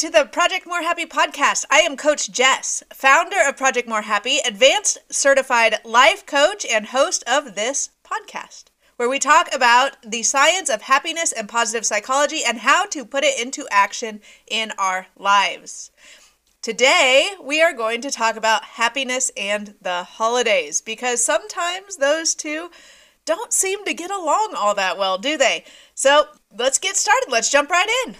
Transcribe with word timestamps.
to 0.00 0.08
the 0.08 0.24
Project 0.24 0.66
More 0.66 0.80
Happy 0.80 1.04
podcast. 1.04 1.66
I 1.70 1.80
am 1.80 1.94
Coach 1.94 2.32
Jess, 2.32 2.82
founder 2.90 3.36
of 3.46 3.58
Project 3.58 3.86
More 3.86 4.00
Happy, 4.00 4.38
advanced 4.38 4.96
certified 5.10 5.76
life 5.84 6.24
coach, 6.24 6.64
and 6.64 6.86
host 6.86 7.22
of 7.26 7.54
this 7.54 7.90
podcast, 8.02 8.70
where 8.96 9.10
we 9.10 9.18
talk 9.18 9.54
about 9.54 9.98
the 10.02 10.22
science 10.22 10.70
of 10.70 10.80
happiness 10.80 11.32
and 11.32 11.50
positive 11.50 11.84
psychology 11.84 12.40
and 12.42 12.60
how 12.60 12.86
to 12.86 13.04
put 13.04 13.24
it 13.24 13.38
into 13.38 13.68
action 13.70 14.22
in 14.46 14.72
our 14.78 15.08
lives. 15.18 15.90
Today, 16.62 17.32
we 17.38 17.60
are 17.60 17.74
going 17.74 18.00
to 18.00 18.10
talk 18.10 18.36
about 18.36 18.64
happiness 18.64 19.30
and 19.36 19.74
the 19.82 20.04
holidays 20.04 20.80
because 20.80 21.22
sometimes 21.22 21.98
those 21.98 22.34
two 22.34 22.70
don't 23.26 23.52
seem 23.52 23.84
to 23.84 23.92
get 23.92 24.10
along 24.10 24.54
all 24.56 24.74
that 24.74 24.96
well, 24.96 25.18
do 25.18 25.36
they? 25.36 25.62
So 25.94 26.24
let's 26.56 26.78
get 26.78 26.96
started. 26.96 27.26
Let's 27.28 27.50
jump 27.50 27.68
right 27.68 27.90
in. 28.06 28.16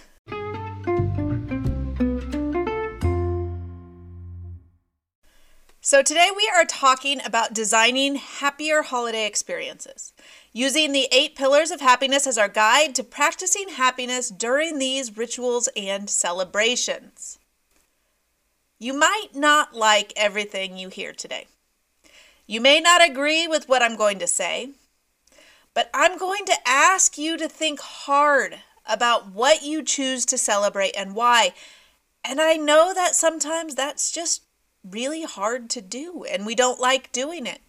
So, 5.91 6.01
today 6.01 6.29
we 6.33 6.49
are 6.55 6.63
talking 6.63 7.19
about 7.21 7.53
designing 7.53 8.15
happier 8.15 8.81
holiday 8.81 9.25
experiences, 9.25 10.13
using 10.53 10.93
the 10.93 11.09
eight 11.11 11.35
pillars 11.35 11.69
of 11.69 11.81
happiness 11.81 12.25
as 12.25 12.37
our 12.37 12.47
guide 12.47 12.95
to 12.95 13.03
practicing 13.03 13.67
happiness 13.67 14.29
during 14.29 14.79
these 14.79 15.17
rituals 15.17 15.67
and 15.75 16.09
celebrations. 16.09 17.39
You 18.79 18.93
might 18.93 19.35
not 19.35 19.75
like 19.75 20.13
everything 20.15 20.77
you 20.77 20.87
hear 20.87 21.11
today. 21.11 21.47
You 22.47 22.61
may 22.61 22.79
not 22.79 23.03
agree 23.05 23.45
with 23.45 23.67
what 23.67 23.83
I'm 23.83 23.97
going 23.97 24.19
to 24.19 24.27
say, 24.27 24.69
but 25.73 25.89
I'm 25.93 26.17
going 26.17 26.45
to 26.45 26.57
ask 26.65 27.17
you 27.17 27.35
to 27.35 27.49
think 27.49 27.81
hard 27.81 28.59
about 28.85 29.33
what 29.33 29.61
you 29.61 29.83
choose 29.83 30.25
to 30.27 30.37
celebrate 30.37 30.95
and 30.95 31.15
why. 31.15 31.53
And 32.23 32.39
I 32.39 32.53
know 32.53 32.93
that 32.93 33.13
sometimes 33.13 33.75
that's 33.75 34.09
just 34.09 34.43
really 34.89 35.23
hard 35.23 35.69
to 35.71 35.81
do, 35.81 36.23
and 36.23 36.45
we 36.45 36.55
don't 36.55 36.79
like 36.79 37.11
doing 37.11 37.45
it. 37.45 37.61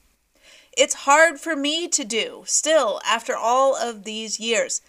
It's 0.76 0.94
hard 0.94 1.38
for 1.38 1.54
me 1.54 1.88
to 1.88 2.04
do 2.04 2.44
still 2.46 3.00
after 3.04 3.36
all 3.36 3.76
of 3.76 4.04
these 4.04 4.40
years. 4.40 4.80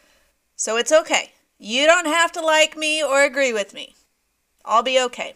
So 0.55 0.77
it's 0.77 0.91
okay. 0.91 1.31
You 1.57 1.85
don't 1.85 2.07
have 2.07 2.31
to 2.33 2.41
like 2.41 2.77
me 2.77 3.03
or 3.03 3.23
agree 3.23 3.51
with 3.51 3.73
me. 3.73 3.95
I'll 4.63 4.83
be 4.83 4.99
okay. 4.99 5.35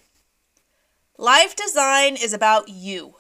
Life 1.18 1.56
design 1.56 2.16
is 2.16 2.34
about 2.34 2.70
you 2.70 3.16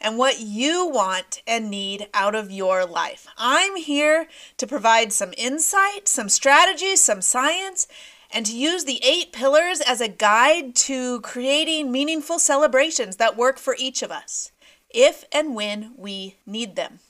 and 0.00 0.18
what 0.18 0.38
you 0.40 0.86
want 0.86 1.42
and 1.46 1.70
need 1.70 2.08
out 2.14 2.34
of 2.34 2.50
your 2.50 2.84
life. 2.84 3.26
I'm 3.36 3.76
here 3.76 4.28
to 4.58 4.66
provide 4.66 5.12
some 5.12 5.34
insight, 5.36 6.06
some 6.06 6.28
strategies, 6.28 7.00
some 7.00 7.22
science, 7.22 7.88
and 8.30 8.44
to 8.46 8.56
use 8.56 8.84
the 8.84 9.00
eight 9.04 9.32
pillars 9.32 9.80
as 9.80 10.00
a 10.00 10.08
guide 10.08 10.74
to 10.74 11.20
creating 11.22 11.90
meaningful 11.90 12.38
celebrations 12.38 13.16
that 13.16 13.36
work 13.36 13.58
for 13.58 13.76
each 13.78 14.02
of 14.02 14.10
us, 14.10 14.52
if 14.90 15.24
and 15.32 15.54
when 15.54 15.92
we 15.96 16.36
need 16.46 16.76
them. 16.76 17.00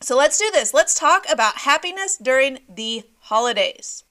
So 0.00 0.16
let's 0.16 0.38
do 0.38 0.50
this. 0.52 0.74
Let's 0.74 0.94
talk 0.94 1.24
about 1.30 1.58
happiness 1.58 2.16
during 2.16 2.58
the 2.68 3.04
holidays. 3.20 4.04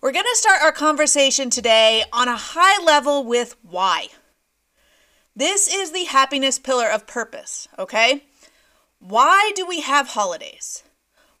We're 0.00 0.12
going 0.12 0.24
to 0.24 0.36
start 0.36 0.60
our 0.62 0.72
conversation 0.72 1.48
today 1.48 2.04
on 2.12 2.28
a 2.28 2.36
high 2.36 2.84
level 2.84 3.24
with 3.24 3.56
why. 3.62 4.08
This 5.34 5.72
is 5.72 5.92
the 5.92 6.04
happiness 6.04 6.58
pillar 6.58 6.88
of 6.88 7.06
purpose, 7.06 7.66
okay? 7.78 8.24
Why 8.98 9.52
do 9.56 9.66
we 9.66 9.80
have 9.80 10.08
holidays? 10.08 10.82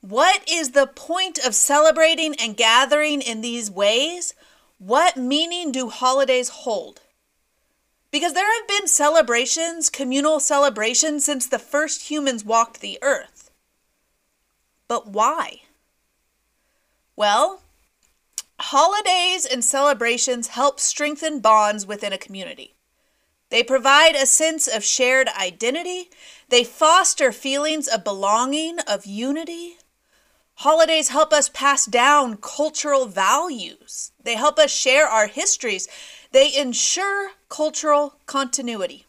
What 0.06 0.46
is 0.46 0.72
the 0.72 0.86
point 0.86 1.38
of 1.38 1.54
celebrating 1.54 2.34
and 2.34 2.58
gathering 2.58 3.22
in 3.22 3.40
these 3.40 3.70
ways? 3.70 4.34
What 4.76 5.16
meaning 5.16 5.72
do 5.72 5.88
holidays 5.88 6.50
hold? 6.50 7.00
Because 8.10 8.34
there 8.34 8.44
have 8.44 8.68
been 8.68 8.86
celebrations, 8.86 9.88
communal 9.88 10.40
celebrations, 10.40 11.24
since 11.24 11.46
the 11.46 11.58
first 11.58 12.10
humans 12.10 12.44
walked 12.44 12.82
the 12.82 12.98
earth. 13.00 13.50
But 14.88 15.06
why? 15.06 15.62
Well, 17.16 17.62
holidays 18.60 19.46
and 19.46 19.64
celebrations 19.64 20.48
help 20.48 20.80
strengthen 20.80 21.40
bonds 21.40 21.86
within 21.86 22.12
a 22.12 22.18
community. 22.18 22.74
They 23.48 23.62
provide 23.62 24.16
a 24.16 24.26
sense 24.26 24.68
of 24.68 24.84
shared 24.84 25.28
identity. 25.28 26.10
They 26.50 26.62
foster 26.62 27.32
feelings 27.32 27.88
of 27.88 28.04
belonging, 28.04 28.80
of 28.80 29.06
unity, 29.06 29.78
Holidays 30.58 31.08
help 31.08 31.32
us 31.32 31.48
pass 31.48 31.84
down 31.84 32.36
cultural 32.36 33.06
values. 33.06 34.12
They 34.22 34.36
help 34.36 34.58
us 34.58 34.70
share 34.70 35.06
our 35.06 35.26
histories. 35.26 35.88
They 36.30 36.56
ensure 36.56 37.32
cultural 37.48 38.16
continuity. 38.26 39.06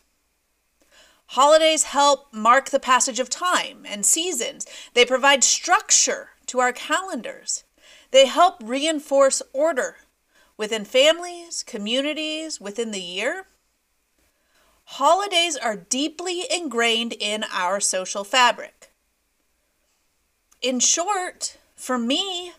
Holidays 1.30 1.84
help 1.84 2.34
mark 2.34 2.70
the 2.70 2.80
passage 2.80 3.20
of 3.20 3.30
time 3.30 3.86
and 3.88 4.06
seasons. 4.06 4.66
They 4.94 5.06
provide 5.06 5.44
structure 5.44 6.30
to 6.48 6.60
our 6.60 6.74
calendars. 6.74 7.64
They 8.12 8.26
help 8.26 8.62
reinforce 8.64 9.42
order 9.54 9.98
within 10.58 10.86
families, 10.86 11.64
communities, 11.64 12.62
within 12.62 12.92
the 12.92 13.02
year. 13.02 13.48
Holidays 14.86 15.58
are 15.58 15.76
deeply 15.76 16.44
ingrained 16.50 17.14
in 17.14 17.44
our 17.52 17.80
social 17.80 18.24
fabric 18.24 18.92
in 20.62 20.80
short, 20.80 21.58
for 21.76 21.98
me, 21.98 22.54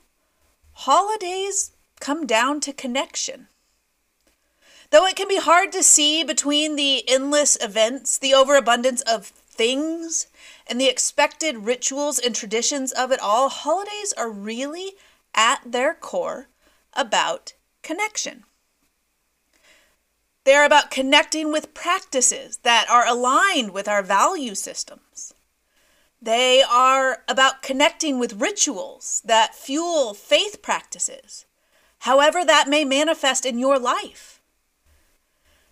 holidays 0.72 1.72
come 2.00 2.26
down 2.26 2.60
to 2.60 2.72
connection. 2.72 3.48
Though 4.90 5.06
it 5.06 5.16
can 5.16 5.28
be 5.28 5.38
hard 5.38 5.72
to 5.72 5.82
see 5.82 6.22
between 6.22 6.76
the 6.76 7.08
endless 7.08 7.56
events, 7.60 8.18
the 8.18 8.34
overabundance 8.34 9.02
of 9.02 9.26
things, 9.26 10.28
and 10.66 10.80
the 10.80 10.88
expected 10.88 11.58
rituals 11.58 12.18
and 12.18 12.34
traditions 12.34 12.92
of 12.92 13.10
it 13.10 13.20
all, 13.20 13.48
holidays 13.48 14.12
are 14.16 14.30
really, 14.30 14.92
at 15.34 15.60
their 15.64 15.94
core, 15.94 16.48
about 16.92 17.54
connection. 17.82 18.44
They're 20.44 20.64
about 20.64 20.92
connecting 20.92 21.50
with 21.50 21.74
practices 21.74 22.58
that 22.58 22.88
are 22.88 23.06
aligned 23.06 23.72
with 23.72 23.88
our 23.88 24.02
value 24.02 24.54
systems. 24.54 25.34
They 26.20 26.62
are 26.62 27.22
about 27.28 27.62
connecting 27.62 28.18
with 28.18 28.40
rituals 28.40 29.22
that 29.24 29.54
fuel 29.54 30.14
faith 30.14 30.62
practices, 30.62 31.44
however 32.00 32.44
that 32.44 32.68
may 32.68 32.84
manifest 32.84 33.44
in 33.44 33.58
your 33.58 33.78
life. 33.78 34.40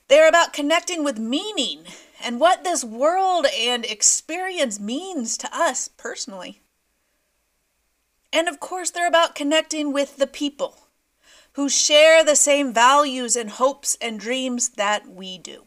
They're 0.08 0.28
about 0.28 0.52
connecting 0.52 1.02
with 1.02 1.18
meaning 1.18 1.84
and 2.22 2.38
what 2.38 2.62
this 2.62 2.84
world 2.84 3.46
and 3.58 3.84
experience 3.84 4.78
means 4.78 5.38
to 5.38 5.48
us 5.52 5.88
personally. 5.88 6.60
And 8.32 8.48
of 8.48 8.60
course, 8.60 8.90
they're 8.90 9.08
about 9.08 9.34
connecting 9.34 9.92
with 9.92 10.16
the 10.16 10.26
people 10.26 10.88
who 11.52 11.68
share 11.68 12.24
the 12.24 12.36
same 12.36 12.72
values 12.72 13.36
and 13.36 13.48
hopes 13.48 13.96
and 14.00 14.18
dreams 14.18 14.70
that 14.70 15.08
we 15.08 15.38
do. 15.38 15.64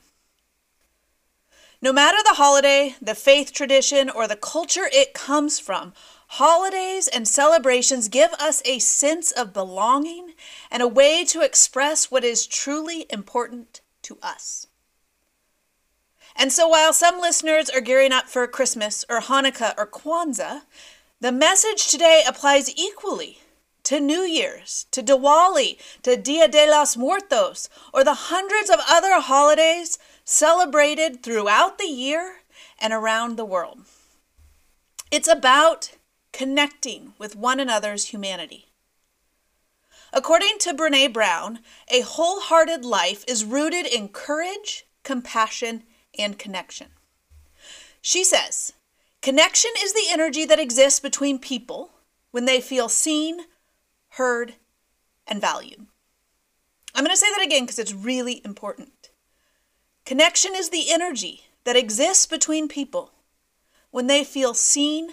No 1.88 1.94
matter 1.94 2.18
the 2.22 2.34
holiday, 2.34 2.96
the 3.02 3.16
faith 3.16 3.54
tradition, 3.54 4.10
or 4.10 4.28
the 4.28 4.36
culture 4.36 4.90
it 4.92 5.14
comes 5.14 5.58
from, 5.58 5.94
holidays 6.28 7.08
and 7.08 7.26
celebrations 7.26 8.10
give 8.10 8.34
us 8.34 8.62
a 8.66 8.80
sense 8.80 9.32
of 9.32 9.54
belonging 9.54 10.34
and 10.70 10.84
a 10.84 10.88
way 10.90 11.24
to 11.24 11.40
express 11.40 12.12
what 12.12 12.26
is 12.26 12.46
truly 12.46 13.06
important 13.10 13.80
to 14.02 14.18
us. 14.22 14.68
And 16.36 16.52
so, 16.52 16.68
while 16.68 16.92
some 16.92 17.22
listeners 17.22 17.70
are 17.70 17.80
gearing 17.80 18.12
up 18.12 18.28
for 18.28 18.46
Christmas 18.48 19.06
or 19.10 19.22
Hanukkah 19.22 19.74
or 19.78 19.88
Kwanzaa, 19.88 20.64
the 21.22 21.32
message 21.32 21.88
today 21.88 22.22
applies 22.28 22.70
equally 22.78 23.40
to 23.84 24.02
New 24.02 24.24
Year's, 24.24 24.88
to 24.92 25.02
Diwali, 25.02 25.78
to 26.04 26.18
Dia 26.18 26.50
de 26.50 26.70
los 26.70 26.98
Muertos, 26.98 27.70
or 27.94 28.04
the 28.04 28.28
hundreds 28.28 28.70
of 28.70 28.82
other 28.90 29.22
holidays 29.22 29.98
celebrated 30.30 31.24
throughout 31.24 31.78
the 31.78 31.88
year 31.88 32.40
and 32.78 32.92
around 32.92 33.38
the 33.38 33.46
world. 33.46 33.80
It's 35.10 35.28
about 35.28 35.92
connecting 36.34 37.14
with 37.18 37.38
one 37.38 37.62
another's 37.62 38.08
humanity. 38.08 38.66
According 40.12 40.58
to 40.60 40.74
Brene 40.74 41.14
Brown, 41.14 41.60
a 41.88 42.02
wholehearted 42.02 42.84
life 42.84 43.24
is 43.26 43.46
rooted 43.46 43.86
in 43.86 44.10
courage, 44.10 44.86
compassion, 45.04 45.84
and 46.20 46.38
connection. 46.38 46.88
She 48.02 48.26
says, 48.26 48.74
Connection 49.22 49.72
is 49.82 49.94
the 49.94 50.08
energy 50.12 50.44
that 50.44 50.60
exists 50.60 51.00
between 51.00 51.40
people 51.40 51.92
when 52.32 52.44
they 52.44 52.60
feel 52.60 52.90
seen, 52.90 53.40
heard, 54.10 54.56
and 55.26 55.40
valued. 55.40 55.88
I'm 56.94 57.06
going 57.06 57.16
to 57.16 57.18
say 57.18 57.32
that 57.32 57.46
again 57.46 57.64
because 57.64 57.80
it's 57.80 57.94
really 57.94 58.42
important. 58.44 58.92
Connection 60.08 60.56
is 60.56 60.70
the 60.70 60.90
energy 60.90 61.48
that 61.66 61.76
exists 61.76 62.26
between 62.26 62.70
people 62.70 63.12
when 63.92 64.08
they 64.08 64.24
feel 64.24 64.54
seen, 64.54 65.10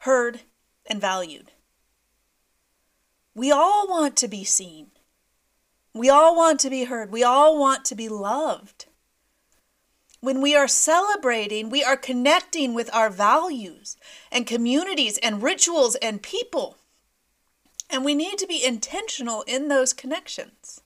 heard, 0.00 0.42
and 0.84 1.00
valued. 1.00 1.52
We 3.34 3.50
all 3.50 3.88
want 3.88 4.18
to 4.18 4.28
be 4.28 4.44
seen. 4.44 4.88
We 5.94 6.10
all 6.10 6.36
want 6.36 6.60
to 6.60 6.68
be 6.68 6.84
heard. 6.84 7.10
We 7.10 7.24
all 7.24 7.58
want 7.58 7.86
to 7.86 7.94
be 7.94 8.10
loved. 8.10 8.84
When 10.20 10.42
we 10.42 10.54
are 10.54 10.68
celebrating, 10.68 11.70
we 11.70 11.82
are 11.82 11.96
connecting 11.96 12.74
with 12.74 12.94
our 12.94 13.08
values 13.08 13.96
and 14.30 14.46
communities 14.46 15.16
and 15.22 15.42
rituals 15.42 15.94
and 15.94 16.20
people. 16.20 16.76
And 17.88 18.04
we 18.04 18.14
need 18.14 18.36
to 18.36 18.46
be 18.46 18.62
intentional 18.62 19.44
in 19.46 19.68
those 19.68 19.94
connections. 19.94 20.79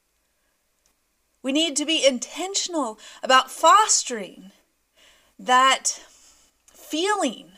We 1.44 1.52
need 1.52 1.76
to 1.76 1.84
be 1.84 2.06
intentional 2.06 2.98
about 3.22 3.50
fostering 3.50 4.50
that 5.38 6.00
feeling, 6.72 7.52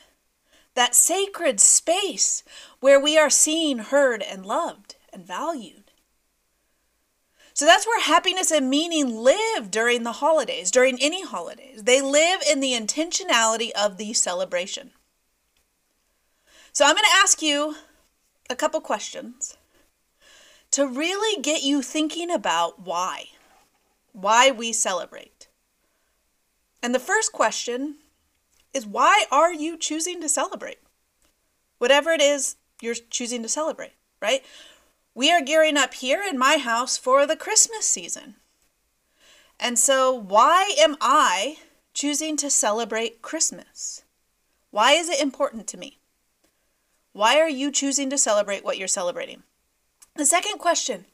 that 0.74 0.96
sacred 0.96 1.60
space 1.60 2.42
where 2.80 3.00
we 3.00 3.16
are 3.16 3.30
seen, 3.30 3.78
heard, 3.78 4.22
and 4.22 4.44
loved 4.44 4.96
and 5.12 5.24
valued. 5.24 5.92
So 7.54 7.64
that's 7.64 7.86
where 7.86 8.00
happiness 8.00 8.50
and 8.50 8.68
meaning 8.68 9.22
live 9.22 9.70
during 9.70 10.02
the 10.02 10.14
holidays, 10.14 10.72
during 10.72 10.98
any 11.00 11.24
holidays. 11.24 11.84
They 11.84 12.02
live 12.02 12.40
in 12.50 12.58
the 12.58 12.72
intentionality 12.72 13.70
of 13.70 13.98
the 13.98 14.12
celebration. 14.14 14.90
So 16.72 16.84
I'm 16.84 16.96
going 16.96 17.04
to 17.04 17.20
ask 17.22 17.40
you 17.40 17.76
a 18.50 18.56
couple 18.56 18.80
questions 18.80 19.56
to 20.72 20.88
really 20.88 21.40
get 21.40 21.62
you 21.62 21.82
thinking 21.82 22.32
about 22.32 22.80
why. 22.80 23.26
Why 24.16 24.50
we 24.50 24.72
celebrate. 24.72 25.48
And 26.82 26.94
the 26.94 26.98
first 26.98 27.32
question 27.32 27.96
is 28.72 28.86
why 28.86 29.26
are 29.30 29.52
you 29.52 29.76
choosing 29.76 30.20
to 30.20 30.28
celebrate? 30.28 30.78
Whatever 31.78 32.10
it 32.10 32.22
is 32.22 32.56
you're 32.80 32.94
choosing 32.94 33.42
to 33.42 33.48
celebrate, 33.48 33.92
right? 34.20 34.42
we 35.16 35.32
are 35.32 35.40
gearing 35.40 35.78
up 35.78 35.94
here 35.94 36.22
in 36.22 36.36
my 36.36 36.58
house 36.58 36.98
for 36.98 37.26
the 37.26 37.36
Christmas 37.36 37.88
season. 37.88 38.34
And 39.58 39.78
so, 39.78 40.12
why 40.12 40.74
am 40.78 40.98
I 41.00 41.56
choosing 41.94 42.36
to 42.36 42.50
celebrate 42.50 43.22
Christmas? 43.22 44.04
Why 44.70 44.92
is 44.92 45.08
it 45.08 45.18
important 45.18 45.66
to 45.68 45.78
me? 45.78 46.00
Why 47.14 47.40
are 47.40 47.48
you 47.48 47.72
choosing 47.72 48.10
to 48.10 48.18
celebrate 48.18 48.62
what 48.62 48.76
you're 48.76 48.86
celebrating? 48.86 49.42
The 50.16 50.26
second 50.26 50.58
question 50.58 51.06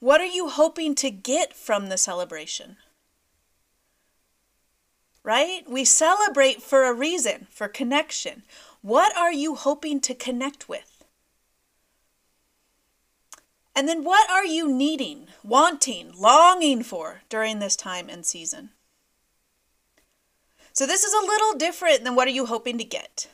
What 0.00 0.20
are 0.22 0.26
you 0.26 0.48
hoping 0.48 0.94
to 0.96 1.10
get 1.10 1.54
from 1.54 1.88
the 1.88 1.98
celebration? 1.98 2.76
Right? 5.22 5.62
We 5.68 5.84
celebrate 5.84 6.62
for 6.62 6.84
a 6.84 6.94
reason, 6.94 7.46
for 7.50 7.68
connection. 7.68 8.42
What 8.80 9.14
are 9.14 9.32
you 9.32 9.54
hoping 9.54 10.00
to 10.00 10.14
connect 10.14 10.68
with? 10.70 11.04
And 13.76 13.86
then 13.86 14.02
what 14.02 14.28
are 14.30 14.44
you 14.44 14.72
needing, 14.72 15.28
wanting, 15.44 16.12
longing 16.16 16.82
for 16.82 17.20
during 17.28 17.58
this 17.58 17.76
time 17.76 18.08
and 18.08 18.24
season? 18.24 18.70
So 20.72 20.86
this 20.86 21.04
is 21.04 21.12
a 21.12 21.26
little 21.26 21.54
different 21.54 22.04
than 22.04 22.14
what 22.14 22.26
are 22.26 22.32
you 22.32 22.46
hoping 22.46 22.78
to 22.78 22.84
get? 22.84 23.28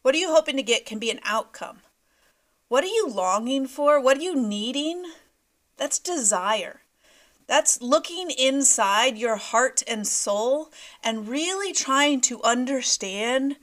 What 0.00 0.14
are 0.14 0.18
you 0.18 0.32
hoping 0.32 0.56
to 0.56 0.62
get 0.62 0.86
can 0.86 0.98
be 0.98 1.10
an 1.10 1.20
outcome. 1.24 1.80
What 2.68 2.82
are 2.82 2.88
you 2.88 3.08
longing 3.08 3.66
for? 3.66 4.00
What 4.00 4.16
are 4.16 4.22
you 4.22 4.34
needing? 4.34 5.04
That's 5.76 5.98
desire. 5.98 6.82
That's 7.46 7.80
looking 7.80 8.30
inside 8.30 9.16
your 9.18 9.36
heart 9.36 9.82
and 9.86 10.06
soul 10.06 10.72
and 11.02 11.28
really 11.28 11.72
trying 11.72 12.20
to 12.22 12.42
understand 12.42 13.56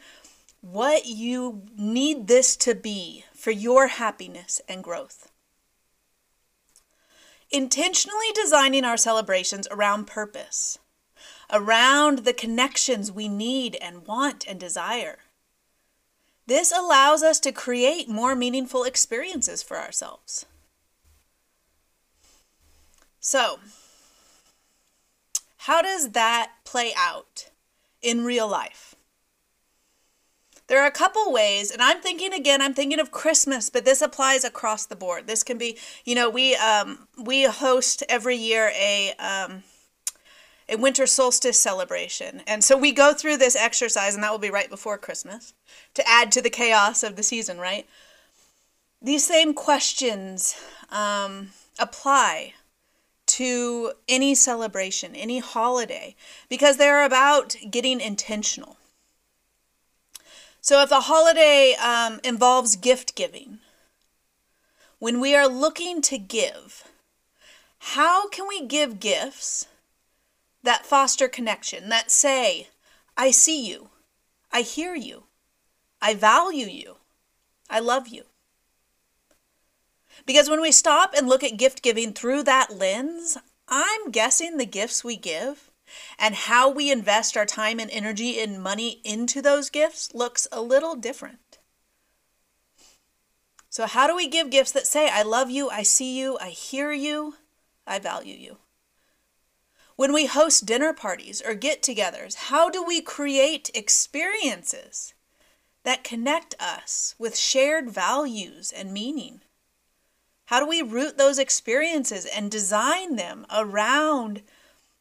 what 0.62 1.06
you 1.06 1.64
need 1.78 2.28
this 2.28 2.56
to 2.58 2.76
be 2.76 3.26
for 3.34 3.52
your 3.52 3.88
happiness 3.88 4.62
and 4.70 4.84
growth 4.84 5.34
intentionally 7.54 8.32
designing 8.34 8.84
our 8.84 8.98
celebrations 8.98 9.68
around 9.70 10.08
purpose, 10.08 10.80
around 11.52 12.20
the 12.20 12.34
connections 12.34 13.12
we 13.12 13.30
need 13.30 13.78
and 13.80 14.08
want 14.08 14.46
and 14.48 14.60
desire. 14.60 15.20
This 16.48 16.74
allows 16.76 17.22
us 17.22 17.40
to 17.42 17.52
create 17.52 18.10
more 18.10 18.36
meaningful 18.36 18.84
experiences 18.84 19.62
for 19.62 19.80
ourselves. 19.80 20.48
So, 23.26 23.60
how 25.60 25.82
does 25.82 26.10
that 26.10 26.52
play 26.66 26.92
out 26.98 27.50
in 28.02 28.26
real 28.26 28.50
life? 28.50 28.96
There 30.68 30.84
are 30.84 30.86
a 30.86 30.92
couple 30.92 31.32
ways, 31.32 31.72
and 31.72 31.82
I'm 31.82 32.02
thinking 32.02 32.34
again, 32.34 32.62
I'm 32.62 32.74
thinking 32.74 33.00
of 33.00 33.12
Christmas, 33.12 33.70
but 33.70 33.86
this 33.86 34.02
applies 34.02 34.44
across 34.44 34.86
the 34.86 34.98
board. 34.98 35.26
This 35.26 35.42
can 35.42 35.58
be, 35.58 35.78
you 36.04 36.16
know, 36.16 36.30
we 36.30 36.56
um, 36.58 37.08
we 37.18 37.46
host 37.46 38.04
every 38.10 38.36
year 38.36 38.74
a 38.76 39.14
um, 39.20 39.64
a 40.68 40.76
winter 40.76 41.08
solstice 41.08 41.58
celebration, 41.58 42.42
and 42.46 42.62
so 42.62 42.78
we 42.78 42.92
go 42.92 43.14
through 43.14 43.38
this 43.38 43.56
exercise, 43.56 44.16
and 44.16 44.24
that 44.26 44.32
will 44.32 44.38
be 44.38 44.50
right 44.50 44.70
before 44.70 44.98
Christmas 44.98 45.54
to 45.94 46.04
add 46.06 46.30
to 46.34 46.42
the 46.42 46.50
chaos 46.50 47.04
of 47.04 47.16
the 47.16 47.24
season, 47.24 47.58
right? 47.58 47.88
These 49.02 49.26
same 49.26 49.54
questions 49.54 50.62
um, 50.92 51.52
apply 51.80 52.56
to 53.38 53.94
any 54.08 54.36
celebration, 54.36 55.16
any 55.16 55.40
holiday, 55.40 56.16
because 56.50 56.78
they're 56.78 57.04
about 57.04 57.56
getting 57.72 58.00
intentional. 58.00 58.78
So, 60.62 60.82
if 60.82 60.90
the 60.90 61.02
holiday 61.02 61.74
um, 61.74 62.20
involves 62.24 62.76
gift 62.76 63.16
giving, 63.16 63.60
when 65.00 65.20
we 65.20 65.36
are 65.36 65.48
looking 65.48 66.02
to 66.04 66.18
give, 66.18 66.84
how 67.80 68.30
can 68.30 68.48
we 68.48 68.66
give 68.66 69.00
gifts 69.00 69.68
that 70.62 70.86
foster 70.86 71.28
connection, 71.28 71.90
that 71.90 72.12
say, 72.12 72.70
I 73.18 73.32
see 73.32 73.68
you, 73.68 73.90
I 74.52 74.62
hear 74.62 74.96
you, 74.96 75.24
I 76.02 76.14
value 76.14 76.68
you, 76.68 76.98
I 77.70 77.80
love 77.80 78.08
you? 78.08 78.24
Because 80.26 80.50
when 80.50 80.62
we 80.62 80.72
stop 80.72 81.14
and 81.14 81.28
look 81.28 81.44
at 81.44 81.58
gift 81.58 81.82
giving 81.82 82.14
through 82.14 82.44
that 82.44 82.76
lens, 82.76 83.38
I'm 83.68 84.12
guessing 84.12 84.58
the 84.58 84.66
gifts 84.66 85.04
we 85.04 85.18
give 85.18 85.70
and 86.18 86.36
how 86.36 86.70
we 86.70 86.92
invest 86.92 87.36
our 87.36 87.46
time 87.46 87.80
and 87.80 87.92
energy 87.92 88.40
and 88.40 88.62
money 88.62 89.02
into 89.04 89.42
those 89.42 89.70
gifts 89.70 90.14
looks 90.14 90.48
a 90.52 90.62
little 90.62 90.96
different. 90.96 91.60
So, 93.70 93.88
how 93.88 94.08
do 94.08 94.16
we 94.16 94.28
give 94.28 94.52
gifts 94.52 94.72
that 94.74 94.86
say, 94.86 95.10
I 95.10 95.24
love 95.24 95.50
you, 95.50 95.70
I 95.70 95.82
see 95.82 96.18
you, 96.18 96.38
I 96.40 96.50
hear 96.50 96.92
you, 96.92 97.36
I 97.88 98.00
value 98.00 98.36
you? 98.36 98.58
When 99.96 100.14
we 100.14 100.26
host 100.26 100.66
dinner 100.66 100.94
parties 100.94 101.42
or 101.46 101.54
get 101.54 101.82
togethers, 101.82 102.36
how 102.36 102.70
do 102.70 102.84
we 102.84 103.02
create 103.02 103.70
experiences 103.74 105.14
that 105.84 106.04
connect 106.04 106.56
us 106.60 107.16
with 107.20 107.38
shared 107.38 107.90
values 107.90 108.72
and 108.72 108.94
meaning? 108.94 109.42
How 110.54 110.60
do 110.60 110.68
we 110.68 110.84
root 110.84 111.18
those 111.18 111.40
experiences 111.40 112.28
and 112.28 112.52
design 112.52 113.16
them 113.16 113.48
around 113.52 114.44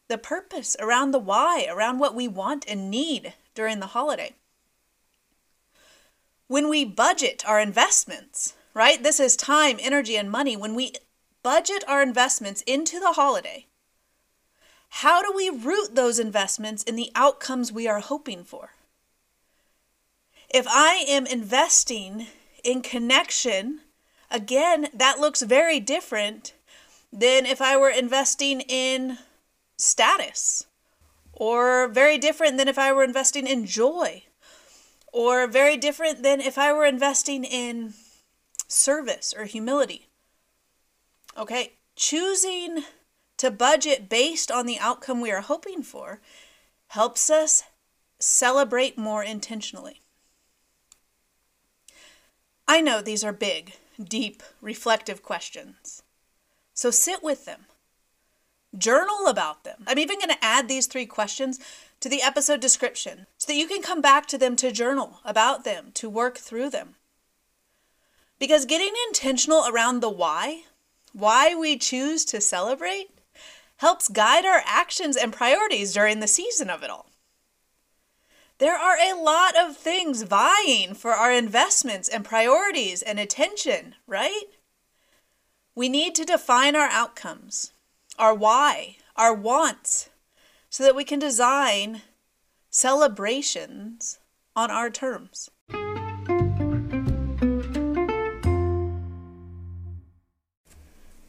the 0.09 0.17
purpose, 0.17 0.79
around 0.81 1.11
the 1.11 1.19
why, 1.19 1.67
around 1.69 1.99
what 1.99 2.15
we 2.15 2.27
want 2.27 2.65
and 2.67 2.91
need 2.91 3.35
during 3.55 3.79
the 3.79 3.89
holiday. 3.89 4.35
When 6.47 6.71
we 6.71 6.87
budget 6.87 7.47
our 7.47 7.61
investments, 7.61 8.55
right? 8.73 9.03
This 9.03 9.21
is 9.21 9.37
time, 9.37 9.77
energy, 9.79 10.17
and 10.17 10.31
money. 10.31 10.57
When 10.57 10.75
we 10.75 10.95
budget 11.43 11.85
our 11.87 12.01
investments 12.03 12.63
into 12.63 12.99
the 12.99 13.13
holiday, 13.13 13.67
how 14.89 15.21
do 15.21 15.37
we 15.37 15.51
root 15.51 15.95
those 15.95 16.19
investments 16.19 16.83
in 16.83 16.97
the 16.97 17.13
outcomes 17.15 17.71
we 17.71 17.87
are 17.87 18.01
hoping 18.01 18.43
for? 18.43 18.71
If 20.49 20.67
I 20.67 21.05
am 21.07 21.27
investing 21.27 22.29
in 22.65 22.81
connection, 22.81 23.83
again, 24.33 24.89
that 24.93 25.21
looks 25.21 25.43
very 25.43 25.79
different 25.79 26.55
than 27.13 27.47
if 27.47 27.61
I 27.61 27.77
were 27.77 27.91
investing 27.91 28.63
in 28.63 29.19
status, 29.77 30.67
or 31.33 31.89
very 31.89 32.19
different 32.19 32.57
than 32.57 32.69
if 32.69 32.79
I 32.79 32.93
were 32.93 33.05
investing 33.05 33.47
in 33.47 33.67
joy, 33.67 34.25
or 35.13 35.47
very 35.47 35.77
different 35.77 36.23
than 36.23 36.41
if 36.41 36.57
I 36.57 36.73
were 36.73 36.87
investing 36.87 37.45
in 37.45 37.95
service 38.67 39.35
or 39.37 39.45
humility. 39.45 40.09
Okay, 41.37 41.75
choosing 41.95 42.85
to 43.37 43.51
budget 43.51 44.09
based 44.09 44.51
on 44.51 44.67
the 44.67 44.79
outcome 44.79 45.21
we 45.21 45.31
are 45.31 45.41
hoping 45.41 45.83
for 45.83 46.21
helps 46.89 47.29
us 47.29 47.65
celebrate 48.19 48.97
more 48.97 49.23
intentionally. 49.23 50.01
I 52.69 52.81
know 52.81 53.03
these 53.03 53.25
are 53.25 53.33
big, 53.33 53.75
deep, 54.09 54.43
reflective 54.61 55.23
questions. 55.23 56.03
So 56.75 56.91
sit 56.91 57.23
with 57.23 57.45
them. 57.45 57.67
Journal 58.77 59.27
about 59.27 59.65
them. 59.65 59.85
I'm 59.87 59.99
even 59.99 60.19
going 60.19 60.31
to 60.31 60.45
add 60.45 60.69
these 60.69 60.87
three 60.87 61.07
questions 61.07 61.61
to 62.01 62.09
the 62.09 62.23
episode 62.23 62.61
description 62.61 63.27
so 63.39 63.47
that 63.47 63.59
you 63.59 63.69
can 63.69 63.83
come 63.83 64.01
back 64.01 64.27
to 64.27 64.39
them 64.39 64.57
to 64.57 64.73
journal 64.73 65.21
about 65.25 65.65
them, 65.65 65.91
to 65.95 66.09
work 66.09 66.39
through 66.39 66.71
them. 66.71 66.97
Because 68.39 68.65
getting 68.65 68.93
intentional 69.09 69.67
around 69.69 70.01
the 70.01 70.11
why, 70.11 70.63
why 71.13 71.55
we 71.55 71.77
choose 71.77 72.25
to 72.25 72.41
celebrate, 72.41 73.11
helps 73.77 74.09
guide 74.09 74.45
our 74.45 74.63
actions 74.65 75.17
and 75.17 75.33
priorities 75.33 75.93
during 75.93 76.21
the 76.21 76.27
season 76.27 76.71
of 76.71 76.83
it 76.83 76.91
all. 76.91 77.12
There 78.63 78.79
are 78.79 78.97
a 78.97 79.21
lot 79.21 79.57
of 79.57 79.77
things 79.77 80.23
vying 80.23 80.95
for 80.95 81.15
our 81.15 81.33
investments 81.33 82.09
and 82.09 82.25
priorities 82.25 83.03
and 83.03 83.19
attention, 83.19 83.97
right? 84.07 84.45
We 85.75 85.89
need 85.89 86.15
to 86.15 86.25
define 86.25 86.77
our 86.77 86.89
outcomes, 86.89 87.73
our 88.21 88.33
why, 88.33 88.99
our 89.17 89.35
wants, 89.35 90.11
so 90.71 90.85
that 90.85 90.95
we 90.95 91.03
can 91.03 91.19
design 91.19 92.03
celebrations 92.71 94.21
on 94.55 94.71
our 94.71 94.91
terms. 94.91 95.51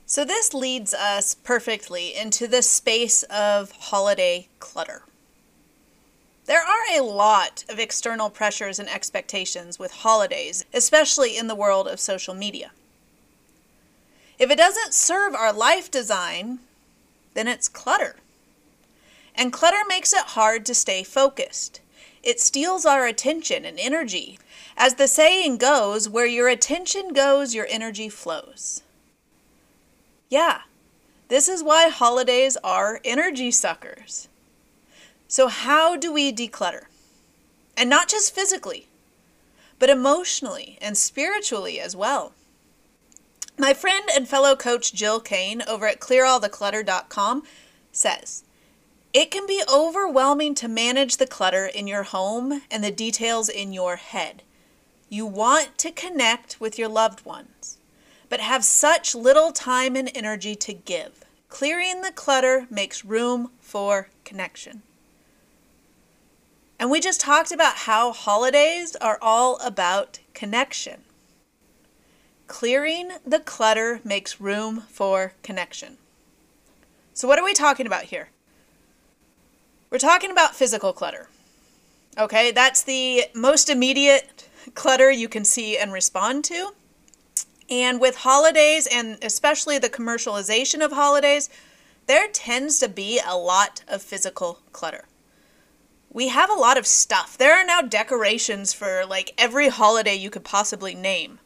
So, 0.06 0.24
this 0.24 0.54
leads 0.54 0.94
us 0.94 1.34
perfectly 1.34 2.16
into 2.16 2.48
the 2.48 2.62
space 2.62 3.24
of 3.24 3.72
holiday 3.72 4.50
clutter. 4.60 5.06
There 6.46 6.62
are 6.62 7.00
a 7.00 7.04
lot 7.04 7.64
of 7.70 7.80
external 7.80 8.30
pressures 8.30 8.78
and 8.78 8.90
expectations 8.90 9.80
with 9.80 9.92
holidays, 9.92 10.66
especially 10.74 11.38
in 11.38 11.48
the 11.48 11.56
world 11.56 11.88
of 11.88 12.02
social 12.02 12.34
media. 12.34 12.72
If 14.38 14.52
it 14.52 14.58
doesn't 14.58 14.94
serve 14.94 15.34
our 15.34 15.54
life 15.54 15.90
design, 15.90 16.60
then 17.34 17.48
it's 17.48 17.70
clutter. 17.70 18.18
And 19.36 19.54
clutter 19.54 19.84
makes 19.88 20.12
it 20.12 20.26
hard 20.26 20.66
to 20.66 20.76
stay 20.76 21.04
focused. 21.04 21.80
It 22.22 22.42
steals 22.42 22.86
our 22.86 23.06
attention 23.06 23.64
and 23.64 23.80
energy. 23.80 24.38
As 24.76 24.96
the 24.96 25.08
saying 25.08 25.58
goes, 25.58 26.10
where 26.10 26.26
your 26.26 26.50
attention 26.50 27.14
goes, 27.14 27.56
your 27.56 27.68
energy 27.70 28.10
flows. 28.10 28.84
Yeah, 30.30 30.62
this 31.30 31.48
is 31.48 31.64
why 31.64 31.90
holidays 31.90 32.58
are 32.64 33.00
energy 33.06 33.50
suckers. 33.52 34.28
So, 35.28 35.48
how 35.48 35.96
do 35.96 36.14
we 36.14 36.32
declutter? 36.32 36.84
And 37.76 37.90
not 37.90 38.08
just 38.08 38.36
physically, 38.36 38.88
but 39.80 39.90
emotionally 39.90 40.78
and 40.82 40.98
spiritually 40.98 41.80
as 41.80 41.96
well. 41.96 42.34
My 43.58 43.74
friend 43.74 44.10
and 44.16 44.28
fellow 44.28 44.56
coach 44.56 44.94
Jill 44.94 45.20
Kane 45.20 45.62
over 45.68 45.88
at 45.88 46.00
clearalltheclutter.com 46.00 47.44
says, 47.92 48.44
It 49.14 49.30
can 49.30 49.46
be 49.46 49.64
overwhelming 49.72 50.56
to 50.56 50.68
manage 50.68 51.18
the 51.18 51.28
clutter 51.28 51.66
in 51.66 51.86
your 51.86 52.04
home 52.04 52.64
and 52.72 52.84
the 52.84 52.92
details 52.92 53.50
in 53.50 53.74
your 53.74 53.98
head. 53.98 54.42
You 55.10 55.28
want 55.28 55.78
to 55.78 55.92
connect 55.92 56.60
with 56.60 56.80
your 56.80 56.90
loved 56.90 57.26
ones, 57.26 57.78
but 58.28 58.40
have 58.40 58.64
such 58.64 59.14
little 59.14 59.52
time 59.52 59.96
and 59.96 60.10
energy 60.16 60.56
to 60.56 60.74
give. 60.74 61.24
Clearing 61.50 62.02
the 62.02 62.12
clutter 62.12 62.66
makes 62.72 63.06
room 63.06 63.52
for 63.60 64.10
connection. 64.26 64.82
And 66.84 66.92
we 66.92 67.00
just 67.00 67.22
talked 67.22 67.54
about 67.54 67.78
how 67.88 68.12
holidays 68.12 68.98
are 68.98 69.18
all 69.22 69.58
about 69.64 70.20
connection. 70.34 71.04
Clearing 72.48 73.12
the 73.26 73.40
clutter 73.40 74.02
makes 74.04 74.42
room 74.42 74.82
for 74.90 75.32
connection. 75.44 75.96
So, 77.14 77.26
what 77.26 77.40
are 77.40 77.46
we 77.46 77.54
talking 77.54 77.88
about 77.88 78.04
here? 78.04 78.32
We're 79.90 79.98
talking 79.98 80.30
about 80.30 80.58
physical 80.58 80.92
clutter. 80.92 81.30
Okay, 82.18 82.52
that's 82.52 82.84
the 82.84 83.28
most 83.34 83.70
immediate 83.70 84.50
clutter 84.74 85.10
you 85.10 85.30
can 85.30 85.46
see 85.46 85.78
and 85.78 85.94
respond 85.94 86.44
to. 86.44 86.74
And 87.70 88.02
with 88.02 88.18
holidays, 88.18 88.90
and 88.92 89.20
especially 89.24 89.78
the 89.78 89.90
commercialization 89.90 90.84
of 90.84 90.92
holidays, 90.92 91.50
there 92.08 92.28
tends 92.28 92.78
to 92.80 92.90
be 92.90 93.22
a 93.26 93.38
lot 93.38 93.86
of 93.88 94.02
physical 94.02 94.60
clutter 94.74 95.06
we 96.14 96.28
have 96.28 96.50
a 96.50 96.54
lot 96.54 96.78
of 96.78 96.86
stuff. 96.86 97.38
There 97.38 97.60
are 97.60 97.66
now 97.66 97.82
decorations 97.82 98.72
for 98.72 99.04
like 99.06 99.34
every 99.38 99.70
holiday 99.70 100.16
you 100.16 100.30
could 100.30 100.44
possibly 100.44 100.94
name. 100.94 101.40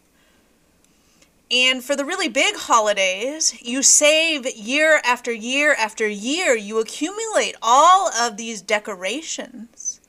And 1.49 1.81
for 1.81 1.95
the 1.95 2.03
really 2.03 2.27
big 2.27 2.55
holidays, 2.55 3.57
you 3.61 3.81
save 3.81 4.45
year 4.45 4.99
after 5.05 5.31
year 5.31 5.73
after 5.73 6.05
year. 6.05 6.53
You 6.53 6.79
accumulate 6.79 7.55
all 7.61 8.09
of 8.09 8.35
these 8.35 8.61
decorations, 8.61 10.01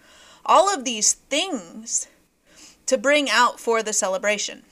all 0.44 0.72
of 0.72 0.84
these 0.84 1.12
things 1.12 2.08
to 2.86 2.98
bring 2.98 3.30
out 3.30 3.60
for 3.60 3.84
the 3.84 3.92
celebration. 3.92 4.64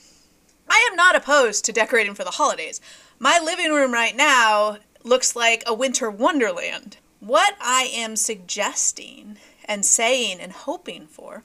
I 0.68 0.84
am 0.90 0.96
not 0.96 1.14
opposed 1.14 1.64
to 1.66 1.72
decorating 1.72 2.14
for 2.14 2.24
the 2.24 2.32
holidays. 2.32 2.80
My 3.20 3.38
living 3.38 3.72
room 3.72 3.92
right 3.92 4.16
now 4.16 4.78
looks 5.04 5.36
like 5.36 5.62
a 5.66 5.74
winter 5.74 6.10
wonderland. 6.10 6.96
What 7.20 7.54
I 7.60 7.88
am 7.94 8.16
suggesting 8.16 9.38
and 9.66 9.84
saying 9.84 10.40
and 10.40 10.52
hoping 10.52 11.06
for 11.06 11.42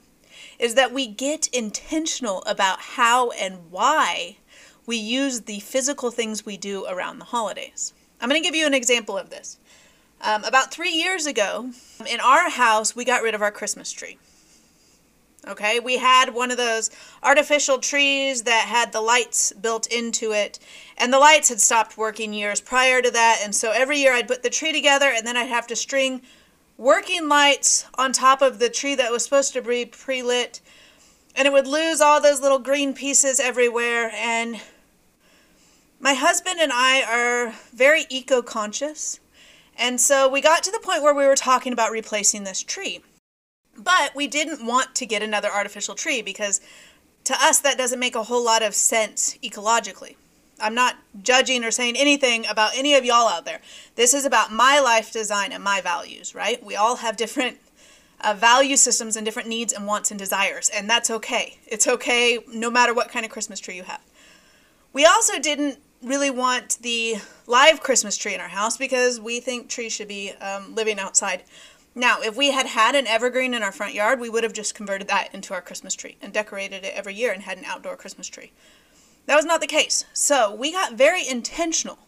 is 0.59 0.75
that 0.75 0.93
we 0.93 1.07
get 1.07 1.47
intentional 1.47 2.43
about 2.43 2.79
how 2.79 3.31
and 3.31 3.71
why 3.71 4.37
we 4.85 4.97
use 4.97 5.41
the 5.41 5.59
physical 5.59 6.11
things 6.11 6.45
we 6.45 6.57
do 6.57 6.85
around 6.85 7.19
the 7.19 7.25
holidays. 7.25 7.93
I'm 8.19 8.29
going 8.29 8.41
to 8.41 8.47
give 8.47 8.55
you 8.55 8.67
an 8.67 8.73
example 8.73 9.17
of 9.17 9.29
this. 9.29 9.57
Um, 10.21 10.43
about 10.43 10.71
three 10.71 10.91
years 10.91 11.25
ago, 11.25 11.71
in 12.07 12.19
our 12.19 12.49
house, 12.49 12.95
we 12.95 13.05
got 13.05 13.23
rid 13.23 13.33
of 13.33 13.41
our 13.41 13.51
Christmas 13.51 13.91
tree. 13.91 14.19
Okay, 15.47 15.79
we 15.79 15.97
had 15.97 16.35
one 16.35 16.51
of 16.51 16.57
those 16.57 16.91
artificial 17.23 17.79
trees 17.79 18.43
that 18.43 18.67
had 18.67 18.91
the 18.91 19.01
lights 19.01 19.51
built 19.53 19.87
into 19.87 20.31
it, 20.31 20.59
and 20.99 21.11
the 21.11 21.17
lights 21.17 21.49
had 21.49 21.59
stopped 21.59 21.97
working 21.97 22.31
years 22.31 22.61
prior 22.61 23.01
to 23.01 23.09
that. 23.09 23.39
And 23.43 23.55
so 23.55 23.71
every 23.71 23.97
year 23.97 24.13
I'd 24.13 24.27
put 24.27 24.43
the 24.43 24.51
tree 24.51 24.71
together, 24.71 25.07
and 25.07 25.25
then 25.25 25.35
I'd 25.35 25.49
have 25.49 25.65
to 25.67 25.75
string 25.75 26.21
working 26.81 27.29
lights 27.29 27.85
on 27.95 28.11
top 28.11 28.41
of 28.41 28.57
the 28.57 28.67
tree 28.67 28.95
that 28.95 29.11
was 29.11 29.23
supposed 29.23 29.53
to 29.53 29.61
be 29.61 29.85
pre 29.85 30.23
lit, 30.23 30.59
and 31.35 31.47
it 31.47 31.53
would 31.53 31.67
lose 31.67 32.01
all 32.01 32.19
those 32.19 32.41
little 32.41 32.57
green 32.57 32.93
pieces 32.93 33.39
everywhere. 33.39 34.11
And 34.15 34.59
my 35.99 36.15
husband 36.15 36.59
and 36.59 36.71
I 36.73 37.03
are 37.03 37.53
very 37.71 38.05
eco 38.09 38.41
conscious, 38.41 39.19
and 39.77 40.01
so 40.01 40.27
we 40.27 40.41
got 40.41 40.63
to 40.63 40.71
the 40.71 40.79
point 40.79 41.03
where 41.03 41.13
we 41.13 41.27
were 41.27 41.35
talking 41.35 41.71
about 41.71 41.91
replacing 41.91 42.43
this 42.43 42.63
tree. 42.63 43.01
But 43.77 44.15
we 44.15 44.27
didn't 44.27 44.65
want 44.65 44.95
to 44.95 45.05
get 45.05 45.21
another 45.21 45.49
artificial 45.49 45.95
tree 45.95 46.23
because 46.23 46.61
to 47.25 47.35
us 47.39 47.59
that 47.59 47.77
doesn't 47.77 47.99
make 47.99 48.15
a 48.15 48.23
whole 48.23 48.43
lot 48.43 48.63
of 48.63 48.73
sense 48.73 49.37
ecologically. 49.43 50.15
I'm 50.61 50.75
not 50.75 50.97
judging 51.21 51.63
or 51.63 51.71
saying 51.71 51.95
anything 51.97 52.45
about 52.47 52.71
any 52.75 52.93
of 52.95 53.03
y'all 53.03 53.27
out 53.27 53.45
there. 53.45 53.61
This 53.95 54.13
is 54.13 54.25
about 54.25 54.51
my 54.51 54.79
life 54.79 55.11
design 55.11 55.51
and 55.51 55.63
my 55.63 55.81
values, 55.81 56.35
right? 56.35 56.63
We 56.63 56.75
all 56.75 56.97
have 56.97 57.17
different 57.17 57.57
uh, 58.21 58.33
value 58.33 58.77
systems 58.77 59.15
and 59.15 59.25
different 59.25 59.49
needs 59.49 59.73
and 59.73 59.87
wants 59.87 60.11
and 60.11 60.19
desires, 60.19 60.69
and 60.69 60.89
that's 60.89 61.09
okay. 61.09 61.57
It's 61.67 61.87
okay 61.87 62.39
no 62.47 62.69
matter 62.69 62.93
what 62.93 63.09
kind 63.09 63.25
of 63.25 63.31
Christmas 63.31 63.59
tree 63.59 63.75
you 63.75 63.83
have. 63.83 64.01
We 64.93 65.05
also 65.05 65.39
didn't 65.39 65.79
really 66.03 66.29
want 66.29 66.77
the 66.81 67.17
live 67.47 67.81
Christmas 67.81 68.17
tree 68.17 68.33
in 68.33 68.41
our 68.41 68.47
house 68.47 68.77
because 68.77 69.19
we 69.19 69.39
think 69.39 69.69
trees 69.69 69.93
should 69.93 70.07
be 70.07 70.31
um, 70.33 70.73
living 70.75 70.99
outside. 70.99 71.43
Now, 71.93 72.21
if 72.21 72.37
we 72.37 72.51
had 72.51 72.67
had 72.67 72.95
an 72.95 73.05
evergreen 73.05 73.53
in 73.53 73.63
our 73.63 73.71
front 73.71 73.93
yard, 73.93 74.19
we 74.19 74.29
would 74.29 74.43
have 74.43 74.53
just 74.53 74.73
converted 74.73 75.07
that 75.09 75.33
into 75.33 75.53
our 75.53 75.61
Christmas 75.61 75.93
tree 75.93 76.17
and 76.21 76.31
decorated 76.31 76.85
it 76.85 76.93
every 76.95 77.13
year 77.13 77.31
and 77.33 77.43
had 77.43 77.57
an 77.57 77.65
outdoor 77.65 77.97
Christmas 77.97 78.27
tree. 78.27 78.51
That 79.25 79.35
was 79.35 79.45
not 79.45 79.61
the 79.61 79.67
case. 79.67 80.05
So 80.13 80.53
we 80.53 80.71
got 80.71 80.93
very 80.93 81.27
intentional 81.27 81.99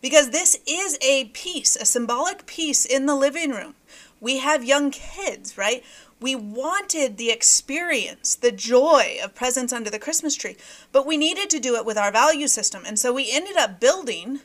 because 0.00 0.30
this 0.30 0.60
is 0.66 0.98
a 1.02 1.26
piece, 1.26 1.76
a 1.76 1.84
symbolic 1.84 2.46
piece 2.46 2.84
in 2.84 3.06
the 3.06 3.16
living 3.16 3.50
room. 3.50 3.74
We 4.20 4.38
have 4.38 4.64
young 4.64 4.90
kids, 4.90 5.56
right? 5.56 5.82
We 6.20 6.34
wanted 6.34 7.16
the 7.16 7.30
experience, 7.30 8.34
the 8.34 8.50
joy 8.50 9.18
of 9.22 9.34
presents 9.34 9.72
under 9.72 9.90
the 9.90 9.98
Christmas 9.98 10.34
tree, 10.34 10.56
but 10.90 11.06
we 11.06 11.16
needed 11.16 11.48
to 11.50 11.60
do 11.60 11.76
it 11.76 11.84
with 11.84 11.96
our 11.96 12.10
value 12.10 12.48
system. 12.48 12.82
And 12.84 12.98
so 12.98 13.12
we 13.12 13.30
ended 13.30 13.56
up 13.56 13.78
building 13.78 14.40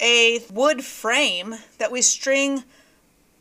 a 0.00 0.40
wood 0.50 0.84
frame 0.84 1.56
that 1.78 1.92
we 1.92 2.02
string 2.02 2.64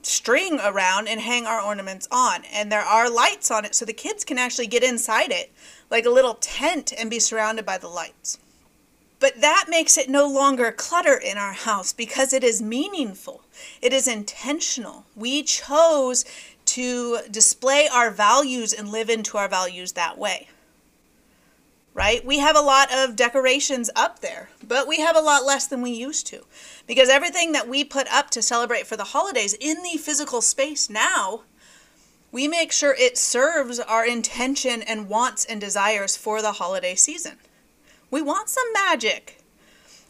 string 0.04 0.58
around 0.64 1.08
and 1.08 1.20
hang 1.20 1.46
our 1.46 1.62
ornaments 1.62 2.08
on. 2.12 2.44
And 2.54 2.72
there 2.72 2.82
are 2.82 3.10
lights 3.10 3.52
on 3.52 3.66
it 3.66 3.76
so 3.76 3.84
the 3.84 3.92
kids 3.92 4.24
can 4.24 4.38
actually 4.38 4.68
get 4.68 4.84
inside 4.84 5.32
it 5.32 5.52
like 5.90 6.06
a 6.06 6.10
little 6.10 6.36
tent 6.36 6.94
and 6.98 7.10
be 7.10 7.20
surrounded 7.20 7.66
by 7.66 7.78
the 7.78 7.88
lights. 7.88 8.38
But 9.20 9.42
that 9.42 9.66
makes 9.68 9.98
it 9.98 10.10
no 10.10 10.28
longer 10.28 10.72
clutter 10.72 11.16
in 11.18 11.38
our 11.38 11.54
house 11.54 11.92
because 11.92 12.34
it 12.34 12.44
is 12.44 12.62
meaningful. 12.62 13.42
It 13.82 13.92
is 13.92 14.08
intentional. 14.08 15.06
We 15.16 15.42
chose 15.44 16.24
to 16.66 17.20
display 17.32 17.88
our 17.88 18.12
values 18.12 18.74
and 18.74 18.90
live 18.90 19.10
into 19.10 19.38
our 19.38 19.48
values 19.48 19.94
that 19.94 20.18
way. 20.18 20.50
Right? 21.96 22.24
We 22.24 22.38
have 22.38 22.56
a 22.56 22.62
lot 22.62 22.94
of 22.94 23.16
decorations 23.16 23.90
up 23.96 24.20
there, 24.20 24.50
but 24.66 24.88
we 24.88 25.00
have 25.00 25.16
a 25.16 25.22
lot 25.22 25.46
less 25.46 25.66
than 25.66 25.82
we 25.82 25.90
used 25.90 26.28
to. 26.28 26.46
Because 26.86 27.10
everything 27.10 27.54
that 27.54 27.68
we 27.68 27.84
put 27.84 28.08
up 28.14 28.30
to 28.32 28.44
celebrate 28.44 28.86
for 28.86 28.96
the 28.96 29.04
holidays 29.06 29.56
in 29.60 29.82
the 29.82 29.98
physical 29.98 30.42
space 30.42 30.92
now 30.92 31.42
we 32.32 32.48
make 32.48 32.72
sure 32.72 32.96
it 32.98 33.18
serves 33.18 33.80
our 33.80 34.06
intention 34.06 34.82
and 34.82 35.10
wants 35.10 35.46
and 35.46 35.62
desires 35.62 36.16
for 36.18 36.42
the 36.42 36.54
holiday 36.54 36.96
season. 36.96 37.38
We 38.12 38.22
want 38.22 38.50
some 38.50 38.72
magic. 38.74 39.42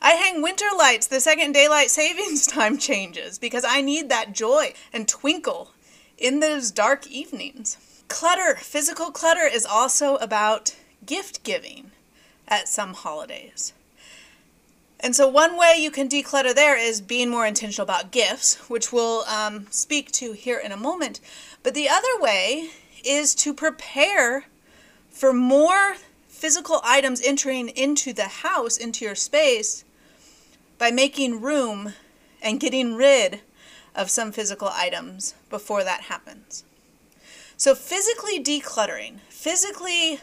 I 0.01 0.11
hang 0.11 0.41
winter 0.41 0.67
lights 0.77 1.07
the 1.07 1.19
second 1.19 1.53
daylight 1.53 1.89
savings 1.89 2.45
time 2.47 2.77
changes 2.77 3.39
because 3.39 3.65
I 3.65 3.81
need 3.81 4.09
that 4.09 4.33
joy 4.33 4.73
and 4.93 5.07
twinkle 5.07 5.71
in 6.17 6.39
those 6.39 6.71
dark 6.71 7.07
evenings. 7.07 7.77
Clutter, 8.07 8.55
physical 8.55 9.11
clutter, 9.11 9.45
is 9.45 9.65
also 9.65 10.15
about 10.17 10.75
gift 11.05 11.43
giving 11.43 11.91
at 12.47 12.67
some 12.67 12.93
holidays. 12.93 13.73
And 14.99 15.15
so, 15.15 15.27
one 15.27 15.57
way 15.57 15.75
you 15.77 15.91
can 15.91 16.09
declutter 16.09 16.55
there 16.55 16.77
is 16.77 17.01
being 17.01 17.29
more 17.29 17.45
intentional 17.45 17.83
about 17.83 18.11
gifts, 18.11 18.55
which 18.69 18.91
we'll 18.91 19.23
um, 19.25 19.67
speak 19.69 20.11
to 20.13 20.31
here 20.31 20.57
in 20.57 20.71
a 20.71 20.77
moment. 20.77 21.19
But 21.67 21.73
the 21.73 21.89
other 21.89 22.17
way 22.21 22.69
is 23.03 23.35
to 23.35 23.53
prepare 23.53 24.45
for 25.09 25.33
more 25.33 25.97
physical 26.29 26.79
items 26.81 27.21
entering 27.21 27.67
into 27.67 28.13
the 28.13 28.29
house, 28.29 28.77
into 28.77 29.03
your 29.03 29.15
space, 29.15 29.83
by 30.77 30.91
making 30.91 31.41
room 31.41 31.91
and 32.41 32.61
getting 32.61 32.95
rid 32.95 33.41
of 33.93 34.09
some 34.09 34.31
physical 34.31 34.69
items 34.69 35.35
before 35.49 35.83
that 35.83 36.03
happens. 36.03 36.63
So, 37.57 37.75
physically 37.75 38.41
decluttering, 38.41 39.19
physically 39.27 40.21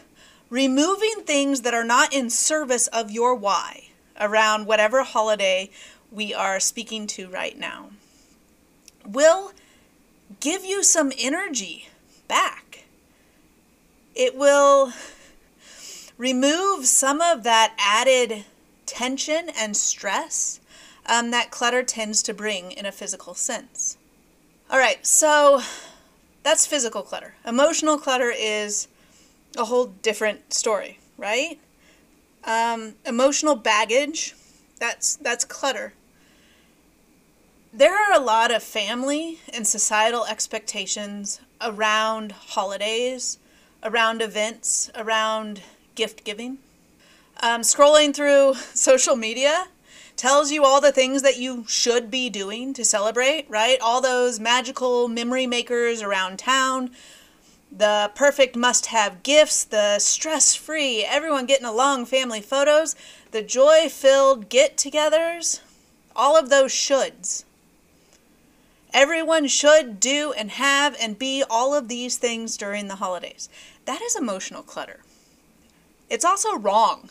removing 0.49 1.21
things 1.25 1.61
that 1.61 1.75
are 1.75 1.83
not 1.83 2.11
in 2.11 2.31
service 2.31 2.87
of 2.87 3.11
your 3.11 3.35
why 3.35 3.89
around 4.19 4.65
whatever 4.65 5.03
holiday 5.03 5.69
we 6.11 6.33
are 6.33 6.59
speaking 6.59 7.05
to 7.05 7.29
right 7.29 7.55
now, 7.55 7.91
will 9.05 9.51
give 10.39 10.65
you 10.65 10.83
some 10.83 11.11
energy 11.17 11.89
back. 12.27 12.85
It 14.15 14.35
will 14.35 14.93
remove 16.17 16.85
some 16.85 17.21
of 17.21 17.43
that 17.43 17.75
added 17.77 18.45
tension 18.85 19.49
and 19.57 19.75
stress 19.75 20.59
um, 21.05 21.31
that 21.31 21.51
clutter 21.51 21.83
tends 21.83 22.23
to 22.23 22.33
bring 22.33 22.71
in 22.71 22.85
a 22.85 22.91
physical 22.91 23.33
sense. 23.33 23.97
All 24.69 24.79
right, 24.79 25.05
so 25.05 25.61
that's 26.43 26.65
physical 26.65 27.01
clutter. 27.01 27.35
Emotional 27.45 27.97
clutter 27.97 28.33
is 28.35 28.87
a 29.57 29.65
whole 29.65 29.87
different 30.01 30.53
story, 30.53 30.99
right? 31.17 31.59
Um, 32.43 32.95
emotional 33.05 33.55
baggage, 33.55 34.35
that's 34.79 35.15
that's 35.15 35.45
clutter. 35.45 35.93
There 37.77 37.93
are 37.93 38.17
a 38.17 38.23
lot 38.23 38.55
of 38.55 38.63
family 38.63 39.39
and 39.51 39.67
societal 39.67 40.23
expectations 40.27 41.41
around 41.59 42.31
holidays, 42.31 43.37
around 43.83 44.21
events, 44.21 44.89
around 44.95 45.61
gift 45.93 46.23
giving. 46.23 46.59
Um, 47.41 47.63
scrolling 47.63 48.15
through 48.15 48.53
social 48.73 49.17
media 49.17 49.67
tells 50.15 50.53
you 50.53 50.63
all 50.63 50.79
the 50.79 50.93
things 50.93 51.21
that 51.23 51.35
you 51.35 51.65
should 51.67 52.09
be 52.09 52.29
doing 52.29 52.73
to 52.75 52.85
celebrate, 52.85 53.45
right? 53.49 53.77
All 53.81 53.99
those 53.99 54.39
magical 54.39 55.09
memory 55.09 55.45
makers 55.45 56.01
around 56.01 56.39
town, 56.39 56.91
the 57.69 58.09
perfect 58.15 58.55
must 58.55 58.85
have 58.85 59.21
gifts, 59.21 59.65
the 59.65 59.99
stress 59.99 60.55
free, 60.55 61.03
everyone 61.03 61.45
getting 61.45 61.65
along 61.65 62.05
family 62.05 62.39
photos, 62.39 62.95
the 63.31 63.41
joy 63.41 63.89
filled 63.89 64.47
get 64.47 64.77
togethers, 64.77 65.59
all 66.15 66.37
of 66.37 66.49
those 66.49 66.71
shoulds. 66.71 67.43
Everyone 68.95 69.47
should 69.47 69.99
do 69.99 70.31
and 70.37 70.51
have 70.51 70.95
and 71.01 71.19
be 71.19 71.43
all 71.49 71.75
of 71.75 71.89
these 71.89 72.15
things 72.15 72.55
during 72.55 72.87
the 72.87 72.95
holidays. 72.95 73.49
That 73.83 74.01
is 74.01 74.15
emotional 74.15 74.63
clutter. 74.63 75.01
It's 76.09 76.23
also 76.23 76.57
wrong. 76.57 77.09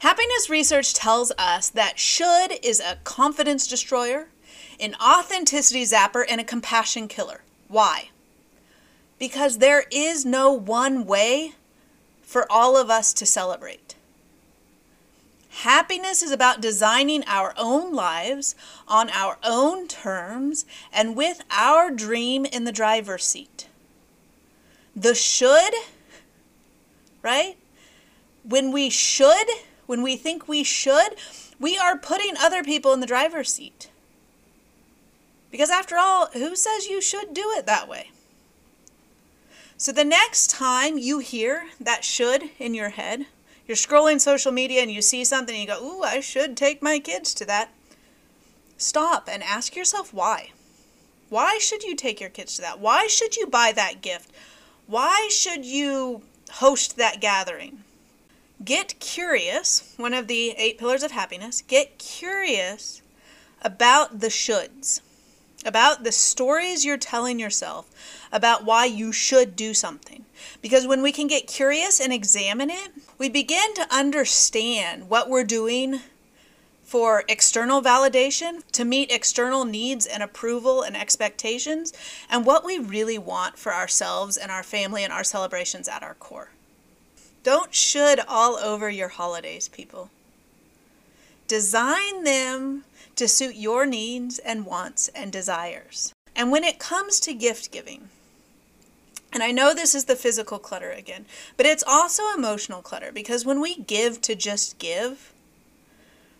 Happiness 0.00 0.50
research 0.50 0.92
tells 0.92 1.32
us 1.38 1.70
that 1.70 1.98
should 1.98 2.62
is 2.62 2.78
a 2.78 2.98
confidence 3.04 3.66
destroyer, 3.66 4.28
an 4.78 4.94
authenticity 5.02 5.84
zapper, 5.84 6.26
and 6.28 6.42
a 6.42 6.44
compassion 6.44 7.08
killer. 7.08 7.40
Why? 7.68 8.10
Because 9.18 9.56
there 9.56 9.86
is 9.90 10.26
no 10.26 10.52
one 10.52 11.06
way 11.06 11.54
for 12.20 12.46
all 12.52 12.76
of 12.76 12.90
us 12.90 13.14
to 13.14 13.24
celebrate. 13.24 13.95
Happiness 15.60 16.22
is 16.22 16.30
about 16.30 16.60
designing 16.60 17.24
our 17.26 17.54
own 17.56 17.94
lives 17.94 18.54
on 18.86 19.08
our 19.08 19.38
own 19.42 19.88
terms 19.88 20.66
and 20.92 21.16
with 21.16 21.40
our 21.50 21.90
dream 21.90 22.44
in 22.44 22.64
the 22.64 22.72
driver's 22.72 23.24
seat. 23.24 23.66
The 24.94 25.14
should, 25.14 25.72
right? 27.22 27.56
When 28.44 28.70
we 28.70 28.90
should, 28.90 29.46
when 29.86 30.02
we 30.02 30.14
think 30.16 30.46
we 30.46 30.62
should, 30.62 31.16
we 31.58 31.78
are 31.78 31.96
putting 31.96 32.36
other 32.36 32.62
people 32.62 32.92
in 32.92 33.00
the 33.00 33.06
driver's 33.06 33.50
seat. 33.50 33.88
Because 35.50 35.70
after 35.70 35.96
all, 35.96 36.26
who 36.34 36.54
says 36.54 36.86
you 36.86 37.00
should 37.00 37.32
do 37.32 37.54
it 37.56 37.64
that 37.64 37.88
way? 37.88 38.10
So 39.78 39.90
the 39.90 40.04
next 40.04 40.50
time 40.50 40.98
you 40.98 41.20
hear 41.20 41.68
that 41.80 42.04
should 42.04 42.50
in 42.58 42.74
your 42.74 42.90
head, 42.90 43.24
you're 43.66 43.76
scrolling 43.76 44.20
social 44.20 44.52
media 44.52 44.82
and 44.82 44.90
you 44.90 45.02
see 45.02 45.24
something 45.24 45.54
and 45.54 45.62
you 45.62 45.68
go, 45.68 45.82
Ooh, 45.82 46.02
I 46.02 46.20
should 46.20 46.56
take 46.56 46.82
my 46.82 46.98
kids 46.98 47.34
to 47.34 47.44
that. 47.46 47.70
Stop 48.78 49.28
and 49.30 49.42
ask 49.42 49.74
yourself 49.74 50.12
why. 50.12 50.50
Why 51.28 51.58
should 51.58 51.82
you 51.82 51.96
take 51.96 52.20
your 52.20 52.30
kids 52.30 52.56
to 52.56 52.62
that? 52.62 52.78
Why 52.78 53.06
should 53.06 53.36
you 53.36 53.46
buy 53.46 53.72
that 53.72 54.00
gift? 54.00 54.30
Why 54.86 55.28
should 55.30 55.64
you 55.64 56.22
host 56.52 56.96
that 56.96 57.20
gathering? 57.20 57.82
Get 58.64 58.98
curious, 59.00 59.92
one 59.96 60.14
of 60.14 60.28
the 60.28 60.50
eight 60.50 60.78
pillars 60.78 61.02
of 61.02 61.10
happiness, 61.10 61.62
get 61.66 61.98
curious 61.98 63.02
about 63.60 64.20
the 64.20 64.28
shoulds, 64.28 65.00
about 65.66 66.04
the 66.04 66.12
stories 66.12 66.84
you're 66.84 66.96
telling 66.96 67.38
yourself 67.38 67.90
about 68.32 68.64
why 68.64 68.84
you 68.84 69.12
should 69.12 69.56
do 69.56 69.74
something. 69.74 70.24
Because 70.62 70.86
when 70.86 71.02
we 71.02 71.12
can 71.12 71.26
get 71.26 71.46
curious 71.46 72.00
and 72.00 72.12
examine 72.12 72.70
it, 72.70 72.90
we 73.18 73.28
begin 73.28 73.74
to 73.74 73.94
understand 73.94 75.10
what 75.10 75.28
we're 75.28 75.44
doing 75.44 76.00
for 76.84 77.24
external 77.28 77.82
validation, 77.82 78.62
to 78.70 78.84
meet 78.84 79.10
external 79.10 79.64
needs 79.64 80.06
and 80.06 80.22
approval 80.22 80.82
and 80.82 80.96
expectations, 80.96 81.92
and 82.30 82.46
what 82.46 82.64
we 82.64 82.78
really 82.78 83.18
want 83.18 83.58
for 83.58 83.74
ourselves 83.74 84.36
and 84.36 84.52
our 84.52 84.62
family 84.62 85.02
and 85.02 85.12
our 85.12 85.24
celebrations 85.24 85.88
at 85.88 86.04
our 86.04 86.14
core. 86.14 86.50
Don't 87.42 87.74
should 87.74 88.20
all 88.28 88.56
over 88.56 88.88
your 88.88 89.08
holidays, 89.08 89.68
people. 89.68 90.10
Design 91.48 92.24
them 92.24 92.84
to 93.16 93.26
suit 93.26 93.56
your 93.56 93.86
needs 93.86 94.38
and 94.38 94.66
wants 94.66 95.08
and 95.08 95.32
desires. 95.32 96.14
And 96.34 96.50
when 96.50 96.64
it 96.64 96.78
comes 96.78 97.18
to 97.20 97.34
gift 97.34 97.70
giving, 97.72 98.10
and 99.32 99.42
I 99.42 99.50
know 99.50 99.74
this 99.74 99.94
is 99.94 100.04
the 100.04 100.16
physical 100.16 100.58
clutter 100.58 100.90
again, 100.90 101.26
but 101.56 101.66
it's 101.66 101.84
also 101.86 102.22
emotional 102.36 102.82
clutter 102.82 103.10
because 103.12 103.44
when 103.44 103.60
we 103.60 103.76
give 103.76 104.20
to 104.22 104.34
just 104.34 104.78
give, 104.78 105.32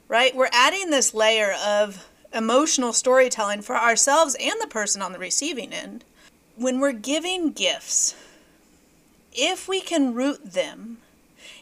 right, 0.08 0.34
we're 0.36 0.48
adding 0.52 0.90
this 0.90 1.14
layer 1.14 1.54
of 1.64 2.06
emotional 2.32 2.92
storytelling 2.92 3.62
for 3.62 3.76
ourselves 3.76 4.36
and 4.40 4.54
the 4.60 4.66
person 4.66 5.02
on 5.02 5.12
the 5.12 5.18
receiving 5.18 5.72
end. 5.72 6.04
When 6.56 6.80
we're 6.80 6.92
giving 6.92 7.52
gifts, 7.52 8.14
if 9.32 9.68
we 9.68 9.80
can 9.80 10.14
root 10.14 10.52
them 10.52 10.98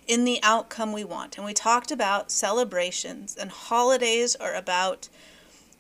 in 0.07 0.25
the 0.25 0.40
outcome 0.42 0.92
we 0.92 1.05
want. 1.05 1.37
And 1.37 1.47
we 1.47 1.55
talked 1.55 1.90
about 1.90 2.31
celebrations, 2.31 3.37
and 3.37 3.51
holidays 3.51 4.37
are 4.37 4.55
about 4.55 5.09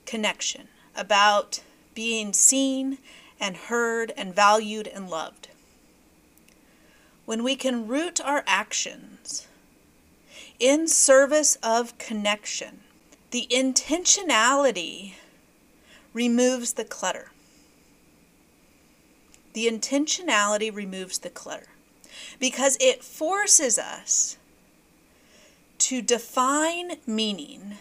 connection, 0.06 0.68
about 0.96 1.60
being 1.94 2.32
seen 2.32 2.98
and 3.40 3.56
heard 3.56 4.12
and 4.16 4.34
valued 4.34 4.88
and 4.88 5.08
loved. 5.08 5.48
When 7.24 7.42
we 7.42 7.56
can 7.56 7.86
root 7.86 8.20
our 8.20 8.44
actions 8.46 9.46
in 10.58 10.88
service 10.88 11.56
of 11.62 11.96
connection, 11.98 12.80
the 13.30 13.46
intentionality 13.50 15.14
removes 16.12 16.74
the 16.74 16.84
clutter. 16.84 17.30
The 19.54 19.66
intentionality 19.66 20.74
removes 20.74 21.18
the 21.18 21.30
clutter 21.30 21.68
because 22.38 22.76
it 22.80 23.04
forces 23.04 23.78
us 23.78 24.36
to 25.78 26.02
define 26.02 26.92
meaning 27.06 27.78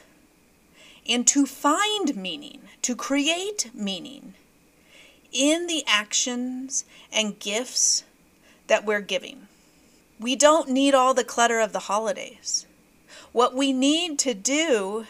and 1.07 1.27
to 1.27 1.45
find 1.45 2.15
meaning, 2.15 2.61
to 2.81 2.95
create 2.95 3.71
meaning 3.73 4.33
in 5.31 5.67
the 5.67 5.83
actions 5.87 6.85
and 7.11 7.39
gifts 7.39 8.03
that 8.67 8.85
we're 8.85 9.01
giving. 9.01 9.47
We 10.19 10.35
don't 10.35 10.69
need 10.69 10.93
all 10.93 11.13
the 11.13 11.23
clutter 11.23 11.59
of 11.59 11.73
the 11.73 11.79
holidays. 11.79 12.65
What 13.31 13.55
we 13.55 13.73
need 13.73 14.19
to 14.19 14.33
do 14.33 15.05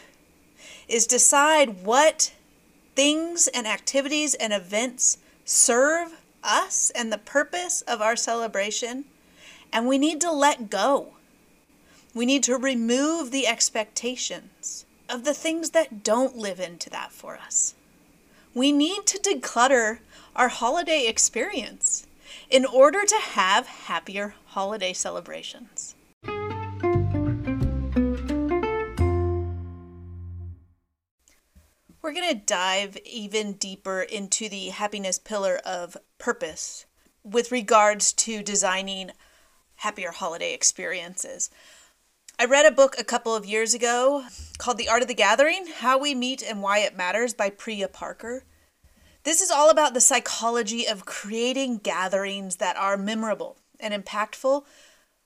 is 0.88 1.06
decide 1.06 1.84
what 1.84 2.34
things 2.96 3.48
and 3.48 3.68
activities 3.68 4.34
and 4.36 4.54
events 4.54 5.18
serve 5.46 6.22
us 6.44 6.92
and 6.96 7.12
the 7.12 7.18
purpose 7.18 7.82
of 7.82 8.02
our 8.02 8.16
celebration 8.16 9.06
and 9.74 9.88
we 9.88 9.98
need 9.98 10.22
to 10.22 10.32
let 10.32 10.70
go 10.70 11.14
We 12.14 12.28
need 12.28 12.44
to 12.44 12.58
remove 12.58 13.32
the 13.32 13.48
expectations 13.48 14.86
of 15.10 15.24
the 15.24 15.34
things 15.34 15.72
that 15.72 16.04
don't 16.04 16.38
live 16.38 16.60
into 16.60 16.92
that 16.92 17.12
for 17.12 17.38
us. 17.38 17.74
We 18.54 18.72
need 18.72 19.08
to 19.08 19.18
declutter 19.18 19.98
our 20.36 20.50
holiday 20.50 21.08
experience 21.08 22.06
in 22.52 22.66
order 22.66 23.04
to 23.04 23.16
have 23.16 23.66
happier 23.66 24.36
holiday 24.46 24.94
celebrations. 24.94 25.96
We're 32.02 32.14
going 32.14 32.30
to 32.30 32.46
dive 32.46 32.98
even 33.06 33.54
deeper 33.54 34.02
into 34.02 34.50
the 34.50 34.70
happiness 34.70 35.18
pillar 35.18 35.60
of 35.66 35.98
purpose 36.20 36.86
with 37.24 37.52
regards 37.52 38.14
to 38.14 38.44
designing 38.44 39.12
happier 39.84 40.12
holiday 40.12 40.54
experiences. 40.54 41.50
I 42.40 42.46
read 42.46 42.66
a 42.66 42.72
book 42.72 42.96
a 42.98 43.04
couple 43.04 43.36
of 43.36 43.46
years 43.46 43.74
ago 43.74 44.24
called 44.58 44.78
The 44.78 44.88
Art 44.88 45.02
of 45.02 45.10
the 45.10 45.14
Gathering 45.14 45.68
How 45.80 45.98
We 45.98 46.16
Meet 46.16 46.42
and 46.42 46.62
Why 46.62 46.80
It 46.80 46.96
Matters 46.96 47.34
by 47.34 47.50
Priya 47.50 47.90
Parker. 47.90 48.46
This 49.24 49.42
is 49.42 49.52
all 49.52 49.70
about 49.70 49.94
the 49.94 50.00
psychology 50.00 50.88
of 50.88 51.06
creating 51.06 51.80
gatherings 51.80 52.56
that 52.56 52.78
are 52.78 52.96
memorable 52.96 53.58
and 53.78 53.94
impactful, 53.94 54.64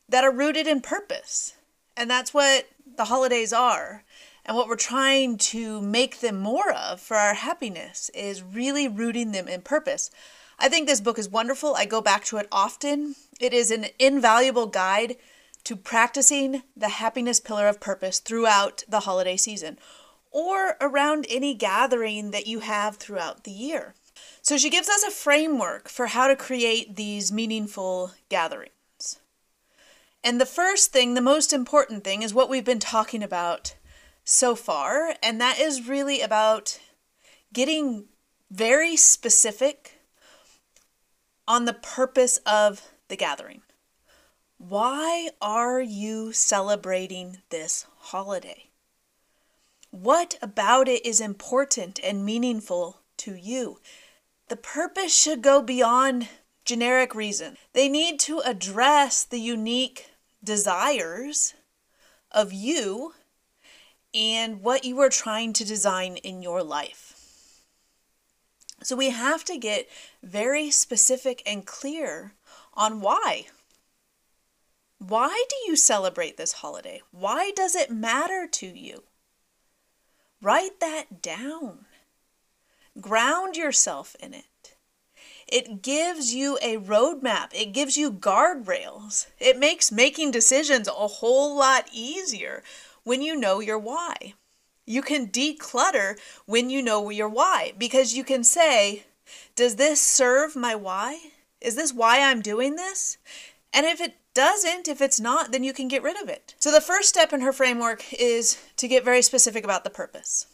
that 0.09 0.23
are 0.23 0.31
rooted 0.31 0.65
in 0.65 0.81
purpose. 0.81 1.53
And 1.95 2.09
that's 2.09 2.33
what 2.33 2.67
the 2.95 3.05
holidays 3.05 3.53
are. 3.53 4.03
And 4.43 4.57
what 4.57 4.67
we're 4.67 4.75
trying 4.75 5.37
to 5.37 5.81
make 5.81 6.19
them 6.19 6.39
more 6.39 6.71
of 6.71 6.99
for 6.99 7.15
our 7.15 7.35
happiness 7.35 8.09
is 8.15 8.41
really 8.41 8.87
rooting 8.87 9.33
them 9.33 9.47
in 9.47 9.61
purpose. 9.61 10.09
I 10.59 10.69
think 10.69 10.87
this 10.87 11.01
book 11.01 11.19
is 11.19 11.29
wonderful. 11.29 11.75
I 11.75 11.85
go 11.85 12.01
back 12.01 12.25
to 12.25 12.37
it 12.37 12.47
often. 12.51 13.15
It 13.39 13.53
is 13.53 13.69
an 13.69 13.87
invaluable 13.99 14.65
guide 14.67 15.17
to 15.65 15.75
practicing 15.75 16.63
the 16.75 16.89
happiness 16.89 17.39
pillar 17.39 17.67
of 17.67 17.79
purpose 17.79 18.19
throughout 18.19 18.83
the 18.87 19.01
holiday 19.01 19.37
season 19.37 19.77
or 20.31 20.77
around 20.81 21.25
any 21.29 21.53
gathering 21.53 22.31
that 22.31 22.47
you 22.47 22.59
have 22.59 22.97
throughout 22.97 23.43
the 23.43 23.51
year. 23.51 23.93
So 24.41 24.57
she 24.57 24.69
gives 24.69 24.89
us 24.89 25.03
a 25.03 25.11
framework 25.11 25.89
for 25.89 26.07
how 26.07 26.27
to 26.27 26.35
create 26.35 26.95
these 26.95 27.31
meaningful 27.31 28.11
gatherings. 28.29 29.19
And 30.23 30.41
the 30.41 30.45
first 30.45 30.91
thing, 30.91 31.13
the 31.13 31.21
most 31.21 31.53
important 31.53 32.03
thing, 32.03 32.21
is 32.21 32.33
what 32.33 32.49
we've 32.49 32.65
been 32.65 32.79
talking 32.79 33.21
about 33.21 33.75
so 34.23 34.55
far, 34.55 35.15
and 35.21 35.39
that 35.39 35.59
is 35.59 35.87
really 35.87 36.21
about 36.21 36.79
getting 37.53 38.05
very 38.49 38.95
specific 38.95 39.96
on 41.47 41.65
the 41.65 41.73
purpose 41.73 42.37
of 42.45 42.81
the 43.07 43.15
gathering. 43.15 43.61
Why 44.57 45.29
are 45.41 45.81
you 45.81 46.33
celebrating 46.33 47.37
this 47.49 47.85
holiday? 47.97 48.69
What 49.91 50.37
about 50.41 50.87
it 50.87 51.05
is 51.05 51.21
important 51.21 51.99
and 52.03 52.25
meaningful 52.25 53.01
to 53.17 53.35
you? 53.35 53.79
The 54.49 54.55
purpose 54.55 55.15
should 55.15 55.41
go 55.41 55.61
beyond 55.61 56.27
generic 56.65 57.15
reason. 57.15 57.57
They 57.73 57.87
need 57.87 58.19
to 58.21 58.39
address 58.39 59.23
the 59.23 59.39
unique 59.39 60.09
desires 60.43 61.53
of 62.31 62.51
you 62.51 63.13
and 64.13 64.61
what 64.61 64.83
you 64.83 64.99
are 64.99 65.09
trying 65.09 65.53
to 65.53 65.65
design 65.65 66.17
in 66.17 66.41
your 66.41 66.63
life. 66.63 67.16
So 68.83 68.95
we 68.95 69.09
have 69.09 69.43
to 69.45 69.57
get 69.57 69.89
very 70.21 70.69
specific 70.71 71.41
and 71.45 71.65
clear 71.65 72.33
on 72.73 73.01
why. 73.01 73.47
Why 74.99 75.43
do 75.49 75.55
you 75.69 75.75
celebrate 75.75 76.37
this 76.37 76.53
holiday? 76.53 77.01
Why 77.11 77.51
does 77.55 77.75
it 77.75 77.91
matter 77.91 78.47
to 78.47 78.67
you? 78.67 79.03
Write 80.41 80.79
that 80.79 81.21
down. 81.21 81.85
Ground 82.99 83.57
yourself 83.57 84.15
in 84.19 84.33
it. 84.33 84.75
It 85.47 85.81
gives 85.81 86.33
you 86.33 86.57
a 86.61 86.77
roadmap. 86.77 87.49
It 87.53 87.71
gives 87.73 87.95
you 87.95 88.11
guardrails. 88.11 89.27
It 89.39 89.57
makes 89.57 89.91
making 89.91 90.31
decisions 90.31 90.87
a 90.87 90.91
whole 90.91 91.57
lot 91.57 91.87
easier 91.93 92.63
when 93.03 93.21
you 93.21 93.35
know 93.35 93.59
your 93.59 93.79
why. 93.79 94.33
You 94.89 95.01
can 95.01 95.27
declutter 95.27 96.17
when 96.45 96.69
you 96.69 96.81
know 96.81 97.09
your 97.09 97.27
why 97.27 97.73
because 97.77 98.15
you 98.15 98.23
can 98.23 98.43
say, 98.43 99.03
Does 99.55 99.75
this 99.75 100.01
serve 100.01 100.55
my 100.55 100.75
why? 100.75 101.19
Is 101.59 101.75
this 101.75 101.93
why 101.93 102.21
I'm 102.21 102.41
doing 102.41 102.77
this? 102.77 103.17
And 103.73 103.85
if 103.85 103.99
it 103.99 104.15
doesn't, 104.33 104.87
if 104.87 105.01
it's 105.01 105.19
not, 105.19 105.51
then 105.51 105.63
you 105.63 105.73
can 105.73 105.89
get 105.89 106.03
rid 106.03 106.19
of 106.21 106.29
it. 106.29 106.55
So 106.59 106.71
the 106.71 106.79
first 106.79 107.09
step 107.09 107.33
in 107.33 107.41
her 107.41 107.51
framework 107.51 108.13
is 108.13 108.57
to 108.77 108.87
get 108.87 109.03
very 109.03 109.21
specific 109.21 109.65
about 109.65 109.83
the 109.83 109.89
purpose. 109.89 110.47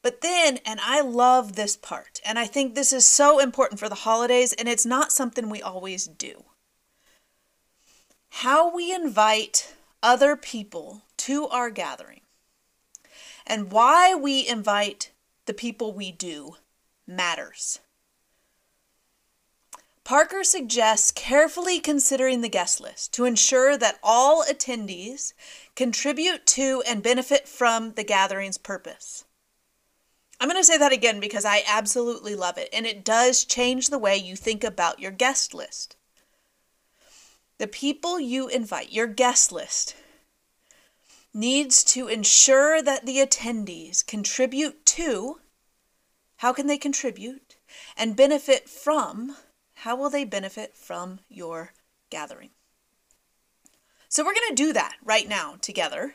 But 0.00 0.20
then, 0.20 0.58
and 0.64 0.80
I 0.80 1.00
love 1.00 1.54
this 1.54 1.76
part, 1.76 2.20
and 2.24 2.38
I 2.38 2.46
think 2.46 2.74
this 2.74 2.92
is 2.92 3.06
so 3.06 3.38
important 3.38 3.78
for 3.78 3.88
the 3.88 3.94
holidays, 3.94 4.52
and 4.52 4.68
it's 4.68 4.86
not 4.86 5.12
something 5.12 5.48
we 5.48 5.62
always 5.62 6.06
do. 6.06 6.44
How 8.30 8.74
we 8.74 8.92
invite 8.92 9.74
other 10.02 10.36
people 10.36 11.02
to 11.18 11.46
our 11.48 11.70
gathering 11.70 12.21
and 13.52 13.70
why 13.70 14.14
we 14.14 14.48
invite 14.48 15.12
the 15.44 15.52
people 15.52 15.92
we 15.92 16.10
do 16.10 16.56
matters. 17.06 17.80
Parker 20.04 20.42
suggests 20.42 21.10
carefully 21.10 21.78
considering 21.78 22.40
the 22.40 22.48
guest 22.48 22.80
list 22.80 23.12
to 23.12 23.26
ensure 23.26 23.76
that 23.76 23.98
all 24.02 24.42
attendees 24.42 25.34
contribute 25.76 26.46
to 26.46 26.82
and 26.88 27.02
benefit 27.02 27.46
from 27.46 27.92
the 27.92 28.02
gathering's 28.02 28.56
purpose. 28.56 29.26
I'm 30.40 30.48
going 30.48 30.58
to 30.58 30.64
say 30.64 30.78
that 30.78 30.90
again 30.90 31.20
because 31.20 31.44
I 31.44 31.62
absolutely 31.68 32.34
love 32.34 32.56
it, 32.56 32.70
and 32.72 32.86
it 32.86 33.04
does 33.04 33.44
change 33.44 33.88
the 33.88 33.98
way 33.98 34.16
you 34.16 34.34
think 34.34 34.64
about 34.64 34.98
your 34.98 35.12
guest 35.12 35.52
list. 35.52 35.94
The 37.58 37.66
people 37.66 38.18
you 38.18 38.48
invite, 38.48 38.92
your 38.92 39.06
guest 39.06 39.52
list, 39.52 39.94
needs 41.34 41.82
to 41.84 42.08
ensure 42.08 42.82
that 42.82 43.06
the 43.06 43.16
attendees 43.18 44.06
contribute 44.06 44.84
to 44.84 45.40
how 46.38 46.52
can 46.52 46.66
they 46.66 46.78
contribute 46.78 47.56
and 47.96 48.16
benefit 48.16 48.68
from 48.68 49.36
how 49.74 49.96
will 49.96 50.10
they 50.10 50.24
benefit 50.24 50.76
from 50.76 51.20
your 51.28 51.72
gathering? 52.10 52.50
So, 54.08 54.22
we're 54.22 54.34
going 54.34 54.50
to 54.50 54.54
do 54.54 54.72
that 54.74 54.96
right 55.02 55.28
now 55.28 55.56
together. 55.60 56.14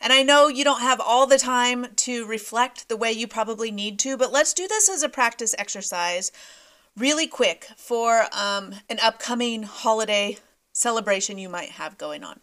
And 0.00 0.12
I 0.12 0.22
know 0.22 0.48
you 0.48 0.64
don't 0.64 0.80
have 0.80 1.00
all 1.00 1.26
the 1.26 1.38
time 1.38 1.86
to 1.96 2.26
reflect 2.26 2.88
the 2.88 2.96
way 2.96 3.12
you 3.12 3.26
probably 3.28 3.70
need 3.70 3.98
to, 4.00 4.16
but 4.16 4.32
let's 4.32 4.52
do 4.52 4.66
this 4.66 4.88
as 4.88 5.02
a 5.02 5.08
practice 5.08 5.54
exercise 5.56 6.32
really 6.96 7.26
quick 7.26 7.68
for 7.76 8.26
um, 8.32 8.74
an 8.88 8.98
upcoming 9.02 9.62
holiday 9.62 10.36
celebration 10.72 11.38
you 11.38 11.48
might 11.48 11.70
have 11.70 11.98
going 11.98 12.24
on. 12.24 12.40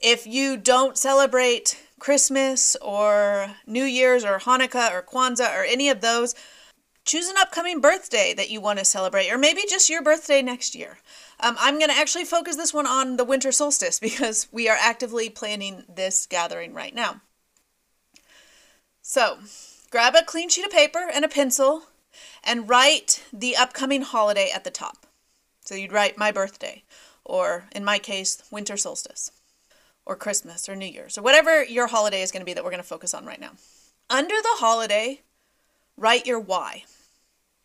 If 0.00 0.26
you 0.26 0.56
don't 0.56 0.96
celebrate 0.96 1.76
Christmas 1.98 2.76
or 2.76 3.56
New 3.66 3.84
Year's 3.84 4.24
or 4.24 4.38
Hanukkah 4.38 4.92
or 4.92 5.02
Kwanzaa 5.02 5.58
or 5.58 5.64
any 5.64 5.88
of 5.88 6.00
those, 6.00 6.34
choose 7.04 7.28
an 7.28 7.36
upcoming 7.38 7.80
birthday 7.80 8.34
that 8.34 8.50
you 8.50 8.60
want 8.60 8.78
to 8.78 8.84
celebrate, 8.84 9.30
or 9.30 9.38
maybe 9.38 9.62
just 9.68 9.88
your 9.88 10.02
birthday 10.02 10.42
next 10.42 10.74
year. 10.74 10.98
Um, 11.40 11.56
I'm 11.58 11.78
going 11.78 11.90
to 11.90 11.96
actually 11.96 12.24
focus 12.24 12.56
this 12.56 12.74
one 12.74 12.86
on 12.86 13.16
the 13.16 13.24
winter 13.24 13.50
solstice 13.50 13.98
because 14.08 14.46
we 14.52 14.68
are 14.68 14.76
actively 14.78 15.30
planning 15.30 15.84
this 15.88 16.26
gathering 16.26 16.74
right 16.74 16.94
now. 16.94 17.22
So, 19.02 19.38
grab 19.90 20.14
a 20.14 20.24
clean 20.24 20.50
sheet 20.50 20.66
of 20.66 20.70
paper 20.70 21.08
and 21.12 21.24
a 21.24 21.28
pencil 21.28 21.84
and 22.44 22.68
write 22.68 23.24
the 23.32 23.56
upcoming 23.56 24.02
holiday 24.02 24.50
at 24.54 24.64
the 24.64 24.70
top. 24.70 25.06
So, 25.64 25.74
you'd 25.74 25.92
write 25.92 26.18
my 26.18 26.30
birthday, 26.30 26.84
or 27.24 27.68
in 27.74 27.84
my 27.84 27.98
case, 27.98 28.42
winter 28.50 28.76
solstice, 28.76 29.30
or 30.08 30.16
Christmas, 30.16 30.68
or 30.68 30.74
New 30.74 30.86
Year's, 30.86 31.18
or 31.18 31.22
whatever 31.22 31.62
your 31.62 31.86
holiday 31.86 32.22
is 32.22 32.32
going 32.32 32.40
to 32.40 32.46
be 32.46 32.54
that 32.54 32.64
we're 32.64 32.70
going 32.70 32.82
to 32.82 32.88
focus 32.88 33.12
on 33.12 33.26
right 33.26 33.40
now. 33.40 33.52
Under 34.08 34.34
the 34.34 34.56
holiday, 34.56 35.20
write 35.96 36.26
your 36.26 36.40
why. 36.40 36.84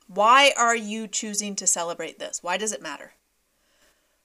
Why 0.07 0.51
are 0.57 0.75
you 0.75 1.07
choosing 1.07 1.55
to 1.55 1.65
celebrate 1.65 2.19
this? 2.19 2.43
Why 2.43 2.57
does 2.57 2.73
it 2.73 2.81
matter? 2.81 3.13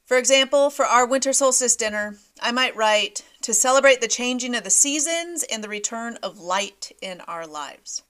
For 0.04 0.16
example, 0.18 0.68
for 0.68 0.85
our 0.85 1.07
winter 1.07 1.33
solstice 1.33 1.76
dinner, 1.76 2.16
I 2.42 2.50
might 2.50 2.74
write 2.74 3.24
to 3.42 3.54
celebrate 3.54 4.00
the 4.00 4.09
changing 4.09 4.57
of 4.57 4.64
the 4.64 4.70
seasons 4.70 5.44
and 5.44 5.62
the 5.62 5.68
return 5.68 6.18
of 6.22 6.40
light 6.40 6.90
in 7.00 7.20
our 7.22 7.46
lives. 7.46 8.02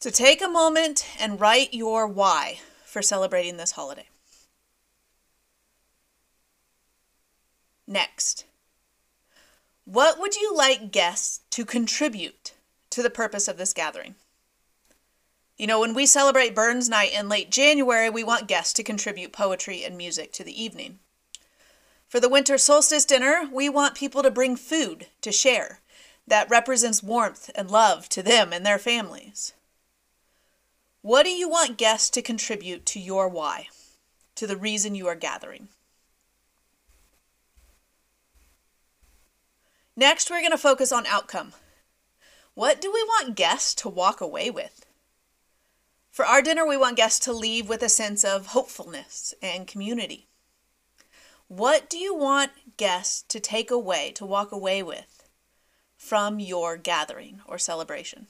So 0.00 0.10
take 0.10 0.42
a 0.42 0.48
moment 0.48 1.06
and 1.18 1.40
write 1.40 1.72
your 1.72 2.06
why 2.06 2.58
for 2.84 3.00
celebrating 3.00 3.56
this 3.56 3.72
holiday. 3.72 4.08
Next, 7.86 8.44
what 9.84 10.18
would 10.18 10.34
you 10.34 10.52
like 10.54 10.90
guests 10.90 11.40
to 11.50 11.64
contribute 11.64 12.52
to 12.90 13.02
the 13.02 13.10
purpose 13.10 13.46
of 13.46 13.58
this 13.58 13.72
gathering? 13.72 14.16
You 15.56 15.68
know, 15.68 15.80
when 15.80 15.94
we 15.94 16.04
celebrate 16.04 16.54
Burns 16.54 16.88
Night 16.88 17.12
in 17.12 17.28
late 17.28 17.50
January, 17.50 18.10
we 18.10 18.24
want 18.24 18.48
guests 18.48 18.72
to 18.74 18.82
contribute 18.82 19.32
poetry 19.32 19.84
and 19.84 19.96
music 19.96 20.32
to 20.32 20.44
the 20.44 20.60
evening. 20.60 20.98
For 22.08 22.18
the 22.18 22.28
winter 22.28 22.58
solstice 22.58 23.04
dinner, 23.04 23.48
we 23.52 23.68
want 23.68 23.94
people 23.94 24.22
to 24.22 24.30
bring 24.30 24.56
food 24.56 25.06
to 25.22 25.30
share 25.30 25.80
that 26.26 26.50
represents 26.50 27.02
warmth 27.02 27.50
and 27.54 27.70
love 27.70 28.08
to 28.10 28.22
them 28.22 28.52
and 28.52 28.66
their 28.66 28.78
families. 28.78 29.54
What 31.02 31.22
do 31.22 31.30
you 31.30 31.48
want 31.48 31.78
guests 31.78 32.10
to 32.10 32.22
contribute 32.22 32.84
to 32.86 33.00
your 33.00 33.28
why, 33.28 33.68
to 34.34 34.46
the 34.46 34.56
reason 34.56 34.96
you 34.96 35.06
are 35.06 35.14
gathering? 35.14 35.68
Next, 39.96 40.30
we're 40.30 40.40
going 40.40 40.50
to 40.50 40.58
focus 40.58 40.92
on 40.92 41.06
outcome. 41.06 41.54
What 42.52 42.82
do 42.82 42.92
we 42.92 43.02
want 43.02 43.34
guests 43.34 43.74
to 43.76 43.88
walk 43.88 44.20
away 44.20 44.50
with? 44.50 44.84
For 46.10 46.24
our 46.26 46.42
dinner, 46.42 46.66
we 46.66 46.76
want 46.76 46.96
guests 46.96 47.18
to 47.20 47.32
leave 47.32 47.68
with 47.68 47.82
a 47.82 47.88
sense 47.88 48.24
of 48.24 48.48
hopefulness 48.48 49.34
and 49.42 49.66
community. 49.66 50.28
What 51.48 51.88
do 51.88 51.96
you 51.96 52.14
want 52.14 52.76
guests 52.76 53.22
to 53.28 53.40
take 53.40 53.70
away, 53.70 54.12
to 54.16 54.26
walk 54.26 54.52
away 54.52 54.82
with 54.82 55.28
from 55.96 56.40
your 56.40 56.76
gathering 56.76 57.40
or 57.46 57.58
celebration? 57.58 58.26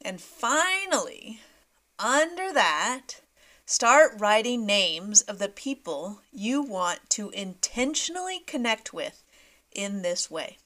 And 0.00 0.20
finally, 0.20 1.40
under 1.98 2.52
that, 2.52 3.20
start 3.68 4.12
writing 4.16 4.64
names 4.64 5.20
of 5.20 5.38
the 5.38 5.48
people 5.48 6.22
you 6.32 6.62
want 6.62 6.98
to 7.10 7.28
intentionally 7.30 8.38
connect 8.46 8.94
with 8.94 9.22
in 9.70 10.00
this 10.00 10.30
way. 10.30 10.56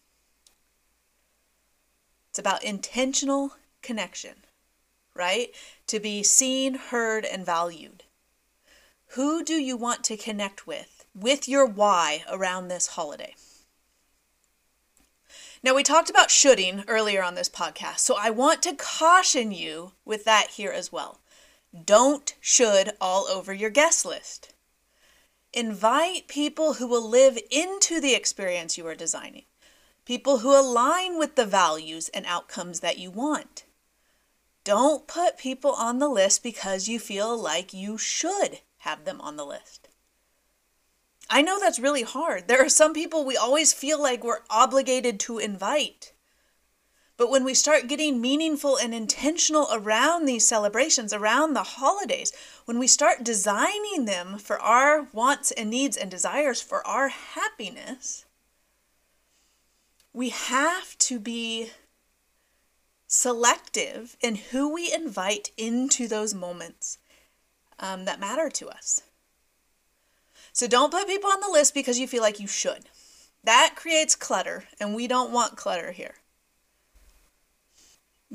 It's 2.30 2.38
about 2.38 2.62
intentional 2.62 3.56
connection, 3.82 4.44
right? 5.16 5.48
To 5.88 5.98
be 5.98 6.22
seen, 6.22 6.74
heard, 6.74 7.24
and 7.24 7.44
valued. 7.44 8.04
Who 9.08 9.42
do 9.42 9.54
you 9.54 9.76
want 9.76 10.04
to 10.04 10.16
connect 10.16 10.68
with, 10.68 11.04
with 11.12 11.48
your 11.48 11.66
why 11.66 12.22
around 12.30 12.68
this 12.68 12.86
holiday? 12.86 13.34
Now, 15.60 15.74
we 15.74 15.82
talked 15.82 16.08
about 16.08 16.30
shoulding 16.30 16.84
earlier 16.86 17.20
on 17.24 17.34
this 17.34 17.48
podcast, 17.48 17.98
so 17.98 18.14
I 18.16 18.30
want 18.30 18.62
to 18.62 18.76
caution 18.76 19.50
you 19.50 19.90
with 20.04 20.22
that 20.24 20.50
here 20.50 20.70
as 20.70 20.92
well. 20.92 21.18
Don't 21.72 22.34
should 22.38 22.92
all 23.00 23.26
over 23.28 23.52
your 23.52 23.70
guest 23.70 24.04
list. 24.04 24.52
Invite 25.54 26.28
people 26.28 26.74
who 26.74 26.86
will 26.86 27.08
live 27.08 27.38
into 27.50 28.00
the 28.00 28.14
experience 28.14 28.76
you 28.76 28.86
are 28.86 28.94
designing, 28.94 29.44
people 30.04 30.38
who 30.38 30.58
align 30.58 31.18
with 31.18 31.34
the 31.34 31.46
values 31.46 32.10
and 32.10 32.26
outcomes 32.26 32.80
that 32.80 32.98
you 32.98 33.10
want. 33.10 33.64
Don't 34.64 35.06
put 35.06 35.38
people 35.38 35.72
on 35.72 35.98
the 35.98 36.08
list 36.08 36.42
because 36.42 36.88
you 36.88 37.00
feel 37.00 37.36
like 37.36 37.72
you 37.72 37.96
should 37.96 38.60
have 38.78 39.04
them 39.04 39.20
on 39.20 39.36
the 39.36 39.46
list. 39.46 39.88
I 41.30 41.40
know 41.40 41.58
that's 41.58 41.78
really 41.78 42.02
hard. 42.02 42.48
There 42.48 42.62
are 42.62 42.68
some 42.68 42.92
people 42.92 43.24
we 43.24 43.36
always 43.36 43.72
feel 43.72 44.00
like 44.00 44.22
we're 44.22 44.42
obligated 44.50 45.18
to 45.20 45.38
invite. 45.38 46.12
But 47.22 47.30
when 47.30 47.44
we 47.44 47.54
start 47.54 47.86
getting 47.86 48.20
meaningful 48.20 48.76
and 48.76 48.92
intentional 48.92 49.68
around 49.70 50.24
these 50.24 50.44
celebrations, 50.44 51.12
around 51.12 51.52
the 51.52 51.62
holidays, 51.62 52.32
when 52.64 52.80
we 52.80 52.88
start 52.88 53.22
designing 53.22 54.06
them 54.06 54.38
for 54.38 54.60
our 54.60 55.06
wants 55.12 55.52
and 55.52 55.70
needs 55.70 55.96
and 55.96 56.10
desires, 56.10 56.60
for 56.60 56.84
our 56.84 57.10
happiness, 57.10 58.24
we 60.12 60.30
have 60.30 60.98
to 60.98 61.20
be 61.20 61.70
selective 63.06 64.16
in 64.20 64.34
who 64.34 64.74
we 64.74 64.92
invite 64.92 65.52
into 65.56 66.08
those 66.08 66.34
moments 66.34 66.98
um, 67.78 68.04
that 68.04 68.18
matter 68.18 68.50
to 68.50 68.68
us. 68.68 69.00
So 70.52 70.66
don't 70.66 70.90
put 70.90 71.06
people 71.06 71.30
on 71.30 71.38
the 71.38 71.52
list 71.52 71.72
because 71.72 72.00
you 72.00 72.08
feel 72.08 72.22
like 72.22 72.40
you 72.40 72.48
should. 72.48 72.86
That 73.44 73.74
creates 73.76 74.16
clutter, 74.16 74.64
and 74.80 74.92
we 74.92 75.06
don't 75.06 75.30
want 75.30 75.56
clutter 75.56 75.92
here. 75.92 76.16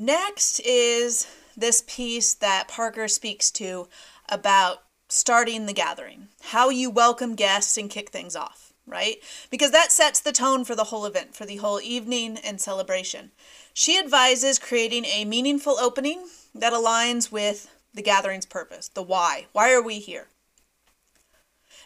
Next 0.00 0.60
is 0.60 1.26
this 1.56 1.82
piece 1.88 2.32
that 2.34 2.68
Parker 2.68 3.08
speaks 3.08 3.50
to 3.50 3.88
about 4.28 4.84
starting 5.08 5.66
the 5.66 5.72
gathering, 5.72 6.28
how 6.40 6.70
you 6.70 6.88
welcome 6.88 7.34
guests 7.34 7.76
and 7.76 7.90
kick 7.90 8.10
things 8.10 8.36
off, 8.36 8.72
right? 8.86 9.16
Because 9.50 9.72
that 9.72 9.90
sets 9.90 10.20
the 10.20 10.30
tone 10.30 10.64
for 10.64 10.76
the 10.76 10.84
whole 10.84 11.04
event, 11.04 11.34
for 11.34 11.46
the 11.46 11.56
whole 11.56 11.80
evening 11.80 12.38
and 12.44 12.60
celebration. 12.60 13.32
She 13.74 13.98
advises 13.98 14.60
creating 14.60 15.04
a 15.04 15.24
meaningful 15.24 15.76
opening 15.80 16.28
that 16.54 16.72
aligns 16.72 17.32
with 17.32 17.68
the 17.92 18.00
gathering's 18.00 18.46
purpose, 18.46 18.86
the 18.86 19.02
why. 19.02 19.46
Why 19.50 19.72
are 19.72 19.82
we 19.82 19.98
here? 19.98 20.28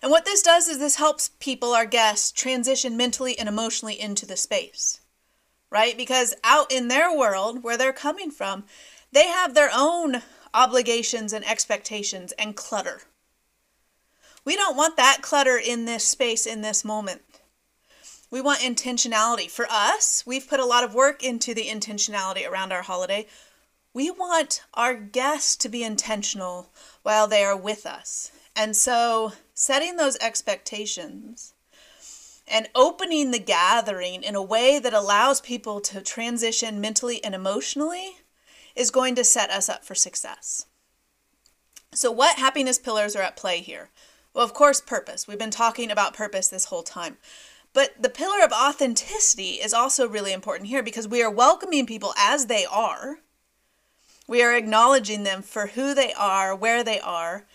And 0.02 0.10
what 0.10 0.26
this 0.26 0.42
does 0.42 0.68
is 0.68 0.78
this 0.78 0.96
helps 0.96 1.30
people, 1.40 1.72
our 1.72 1.86
guests, 1.86 2.30
transition 2.30 2.94
mentally 2.94 3.38
and 3.38 3.48
emotionally 3.48 3.98
into 3.98 4.26
the 4.26 4.36
space, 4.36 5.00
right? 5.72 5.96
Because 5.96 6.34
out 6.44 6.70
in 6.70 6.88
their 6.88 7.16
world, 7.16 7.64
where 7.64 7.78
they're 7.78 7.94
coming 7.94 8.30
from, 8.30 8.64
they 9.10 9.26
have 9.26 9.54
their 9.54 9.70
own 9.74 10.20
obligations 10.52 11.32
and 11.32 11.48
expectations 11.48 12.32
and 12.32 12.54
clutter. 12.54 13.00
We 14.44 14.54
don't 14.54 14.76
want 14.76 14.98
that 14.98 15.22
clutter 15.22 15.56
in 15.56 15.86
this 15.86 16.04
space, 16.04 16.46
in 16.46 16.60
this 16.60 16.84
moment. 16.84 17.22
We 18.30 18.42
want 18.42 18.60
intentionality. 18.60 19.50
For 19.50 19.66
us, 19.70 20.24
we've 20.26 20.48
put 20.48 20.60
a 20.60 20.66
lot 20.66 20.84
of 20.84 20.94
work 20.94 21.24
into 21.24 21.54
the 21.54 21.66
intentionality 21.68 22.46
around 22.46 22.72
our 22.72 22.82
holiday. 22.82 23.26
We 23.94 24.10
want 24.10 24.62
our 24.74 24.94
guests 24.94 25.56
to 25.56 25.70
be 25.70 25.82
intentional 25.82 26.70
while 27.02 27.26
they 27.26 27.44
are 27.44 27.56
with 27.56 27.86
us. 27.86 28.30
And 28.54 28.76
so 28.76 29.32
setting 29.54 29.96
those 29.96 30.16
expectations 30.18 31.54
and 32.46 32.68
opening 32.74 33.30
the 33.30 33.38
gathering 33.38 34.22
in 34.22 34.34
a 34.34 34.42
way 34.42 34.78
that 34.78 34.92
allows 34.92 35.40
people 35.40 35.80
to 35.80 36.00
transition 36.00 36.80
mentally 36.80 37.22
and 37.22 37.34
emotionally 37.34 38.16
is 38.74 38.90
going 38.90 39.14
to 39.14 39.24
set 39.24 39.50
us 39.50 39.68
up 39.68 39.84
for 39.84 39.94
success. 39.94 40.66
So, 41.94 42.10
what 42.10 42.38
happiness 42.38 42.78
pillars 42.78 43.14
are 43.14 43.22
at 43.22 43.36
play 43.36 43.60
here? 43.60 43.90
Well, 44.34 44.44
of 44.44 44.54
course, 44.54 44.80
purpose. 44.80 45.28
We've 45.28 45.38
been 45.38 45.50
talking 45.50 45.90
about 45.90 46.14
purpose 46.14 46.48
this 46.48 46.66
whole 46.66 46.82
time. 46.82 47.18
But 47.74 47.94
the 48.00 48.10
pillar 48.10 48.44
of 48.44 48.52
authenticity 48.52 49.52
is 49.52 49.72
also 49.72 50.08
really 50.08 50.32
important 50.32 50.68
here 50.68 50.82
because 50.82 51.08
we 51.08 51.22
are 51.22 51.30
welcoming 51.30 51.86
people 51.86 52.14
as 52.18 52.46
they 52.46 52.64
are. 52.64 53.18
We 54.26 54.42
are 54.42 54.54
acknowledging 54.54 55.24
them 55.24 55.42
for 55.42 55.68
who 55.68 55.94
they 55.94 56.12
are, 56.12 56.54
where 56.54 56.84
they 56.84 57.00
are, 57.00 57.46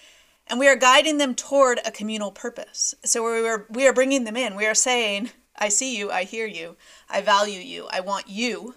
and 0.49 0.59
we 0.59 0.67
are 0.67 0.75
guiding 0.75 1.17
them 1.17 1.35
toward 1.35 1.79
a 1.85 1.91
communal 1.91 2.31
purpose. 2.31 2.95
So 3.03 3.23
we 3.23 3.47
are, 3.47 3.65
we 3.69 3.87
are 3.87 3.93
bringing 3.93 4.23
them 4.23 4.37
in. 4.37 4.55
We 4.55 4.65
are 4.65 4.75
saying, 4.75 5.31
I 5.57 5.69
see 5.69 5.97
you, 5.97 6.11
I 6.11 6.23
hear 6.23 6.45
you, 6.45 6.77
I 7.09 7.21
value 7.21 7.59
you, 7.59 7.87
I 7.91 7.99
want 7.99 8.27
you, 8.27 8.75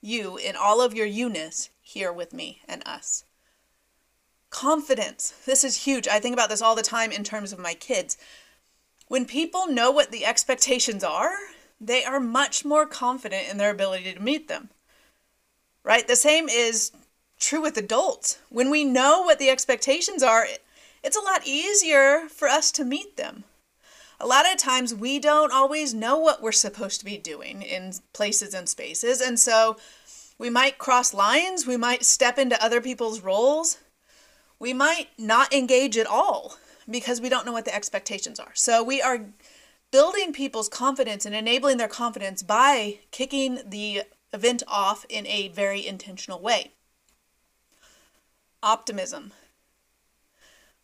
you 0.00 0.36
in 0.36 0.56
all 0.56 0.80
of 0.80 0.94
your 0.94 1.06
you-ness 1.06 1.70
here 1.80 2.12
with 2.12 2.32
me 2.32 2.60
and 2.68 2.82
us. 2.86 3.24
Confidence. 4.50 5.32
This 5.46 5.62
is 5.62 5.84
huge. 5.84 6.08
I 6.08 6.18
think 6.18 6.34
about 6.34 6.48
this 6.48 6.62
all 6.62 6.74
the 6.74 6.82
time 6.82 7.12
in 7.12 7.22
terms 7.22 7.52
of 7.52 7.58
my 7.58 7.74
kids. 7.74 8.16
When 9.06 9.24
people 9.24 9.66
know 9.66 9.90
what 9.90 10.10
the 10.10 10.24
expectations 10.24 11.04
are, 11.04 11.34
they 11.80 12.04
are 12.04 12.20
much 12.20 12.64
more 12.64 12.86
confident 12.86 13.48
in 13.48 13.58
their 13.58 13.70
ability 13.70 14.12
to 14.12 14.20
meet 14.20 14.48
them. 14.48 14.70
Right? 15.82 16.06
The 16.06 16.16
same 16.16 16.48
is 16.48 16.92
true 17.38 17.62
with 17.62 17.76
adults. 17.76 18.38
When 18.50 18.70
we 18.70 18.84
know 18.84 19.22
what 19.22 19.38
the 19.38 19.50
expectations 19.50 20.22
are, 20.22 20.46
it's 21.02 21.16
a 21.16 21.20
lot 21.20 21.46
easier 21.46 22.28
for 22.28 22.48
us 22.48 22.70
to 22.72 22.84
meet 22.84 23.16
them. 23.16 23.44
A 24.18 24.26
lot 24.26 24.50
of 24.50 24.58
times 24.58 24.94
we 24.94 25.18
don't 25.18 25.52
always 25.52 25.94
know 25.94 26.18
what 26.18 26.42
we're 26.42 26.52
supposed 26.52 26.98
to 27.00 27.06
be 27.06 27.16
doing 27.16 27.62
in 27.62 27.94
places 28.12 28.52
and 28.52 28.68
spaces, 28.68 29.20
and 29.20 29.40
so 29.40 29.78
we 30.38 30.50
might 30.50 30.78
cross 30.78 31.14
lines, 31.14 31.66
we 31.66 31.76
might 31.76 32.04
step 32.04 32.38
into 32.38 32.62
other 32.62 32.80
people's 32.80 33.20
roles, 33.20 33.78
we 34.58 34.74
might 34.74 35.08
not 35.18 35.52
engage 35.54 35.96
at 35.96 36.06
all 36.06 36.56
because 36.88 37.20
we 37.20 37.28
don't 37.28 37.46
know 37.46 37.52
what 37.52 37.64
the 37.64 37.74
expectations 37.74 38.38
are. 38.38 38.52
So 38.54 38.82
we 38.82 39.00
are 39.00 39.26
building 39.90 40.32
people's 40.32 40.68
confidence 40.68 41.24
and 41.24 41.34
enabling 41.34 41.78
their 41.78 41.88
confidence 41.88 42.42
by 42.42 43.00
kicking 43.10 43.60
the 43.66 44.02
event 44.32 44.62
off 44.68 45.06
in 45.08 45.26
a 45.26 45.48
very 45.48 45.86
intentional 45.86 46.40
way. 46.40 46.72
Optimism 48.62 49.32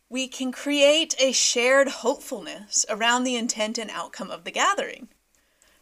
we 0.09 0.29
can 0.29 0.53
create 0.53 1.15
a 1.19 1.33
shared 1.33 1.89
hopefulness 1.89 2.87
around 2.89 3.25
the 3.25 3.37
intent 3.37 3.79
and 3.79 3.91
outcome 3.91 4.31
of 4.31 4.45
the 4.45 4.51
gathering. 4.51 5.09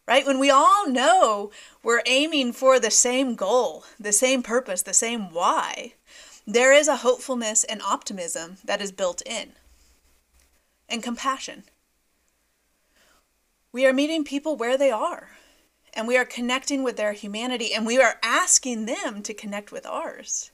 Right? 0.07 0.27
When 0.27 0.39
we 0.39 0.51
all 0.51 0.89
know 0.89 1.51
we're 1.83 2.03
aiming 2.07 2.53
for 2.53 2.79
the 2.79 2.91
same 2.91 3.35
goal, 3.35 3.85
the 3.99 4.13
same 4.13 4.43
purpose, 4.43 4.83
the 4.83 4.93
same 4.93 5.33
why, 5.33 5.95
there 6.47 6.75
is 6.75 6.89
a 6.89 6.97
hopefulness 6.97 7.65
and 7.65 7.81
optimism 7.81 8.59
that 8.65 8.83
is 8.83 8.93
built 8.93 9.23
in. 9.25 9.53
And 10.89 11.03
compassion. 11.03 11.65
We 13.73 13.87
are 13.87 13.95
meeting 13.95 14.25
people 14.25 14.57
where 14.57 14.77
they 14.77 14.91
are, 14.91 15.31
and 15.95 16.07
we 16.07 16.19
are 16.19 16.27
connecting 16.27 16.83
with 16.83 16.97
their 16.97 17.15
humanity, 17.15 17.73
and 17.73 17.87
we 17.87 17.99
are 17.99 18.19
asking 18.23 18.85
them 18.85 19.23
to 19.23 19.33
connect 19.33 19.73
with 19.73 19.87
ours. 19.87 20.51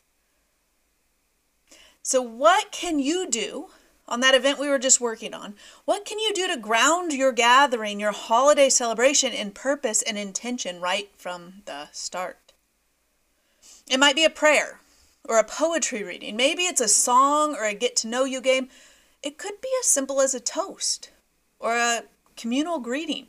So, 2.03 2.23
what 2.23 2.73
can 2.73 2.99
you 2.99 3.29
do 3.29 3.69
on 4.11 4.21
that 4.21 4.35
event 4.35 4.59
we 4.59 4.69
were 4.69 4.79
just 4.79 5.01
working 5.01 5.33
on, 5.33 5.55
what 5.85 6.05
can 6.05 6.19
you 6.19 6.33
do 6.35 6.49
to 6.49 6.57
ground 6.57 7.13
your 7.13 7.33
gathering, 7.33 8.01
your 8.01 8.13
holiday 8.13 8.69
celebration 8.69 9.33
in 9.33 9.53
purpose 9.53 10.03
and 10.03 10.19
intention 10.19 10.81
right 10.81 11.11
from 11.17 11.63
the 11.65 11.89
start? 11.93 12.53
It 13.89 14.01
might 14.01 14.17
be 14.17 14.25
a 14.25 14.31
prayer 14.31 14.81
or 15.25 15.39
a 15.39 15.45
poetry 15.45 16.03
reading. 16.03 16.37
Maybe 16.37 16.65
it's 16.65 16.81
a 16.81 16.89
song 16.89 17.55
or 17.55 17.65
a 17.65 17.75
get 17.75 17.95
to 17.97 18.09
know 18.09 18.25
you 18.25 18.41
game. 18.41 18.69
It 19.23 19.39
could 19.39 19.61
be 19.61 19.69
as 19.81 19.87
simple 19.87 20.21
as 20.21 20.35
a 20.35 20.41
toast 20.41 21.11
or 21.61 21.77
a 21.77 22.03
communal 22.37 22.81
greeting. 22.81 23.29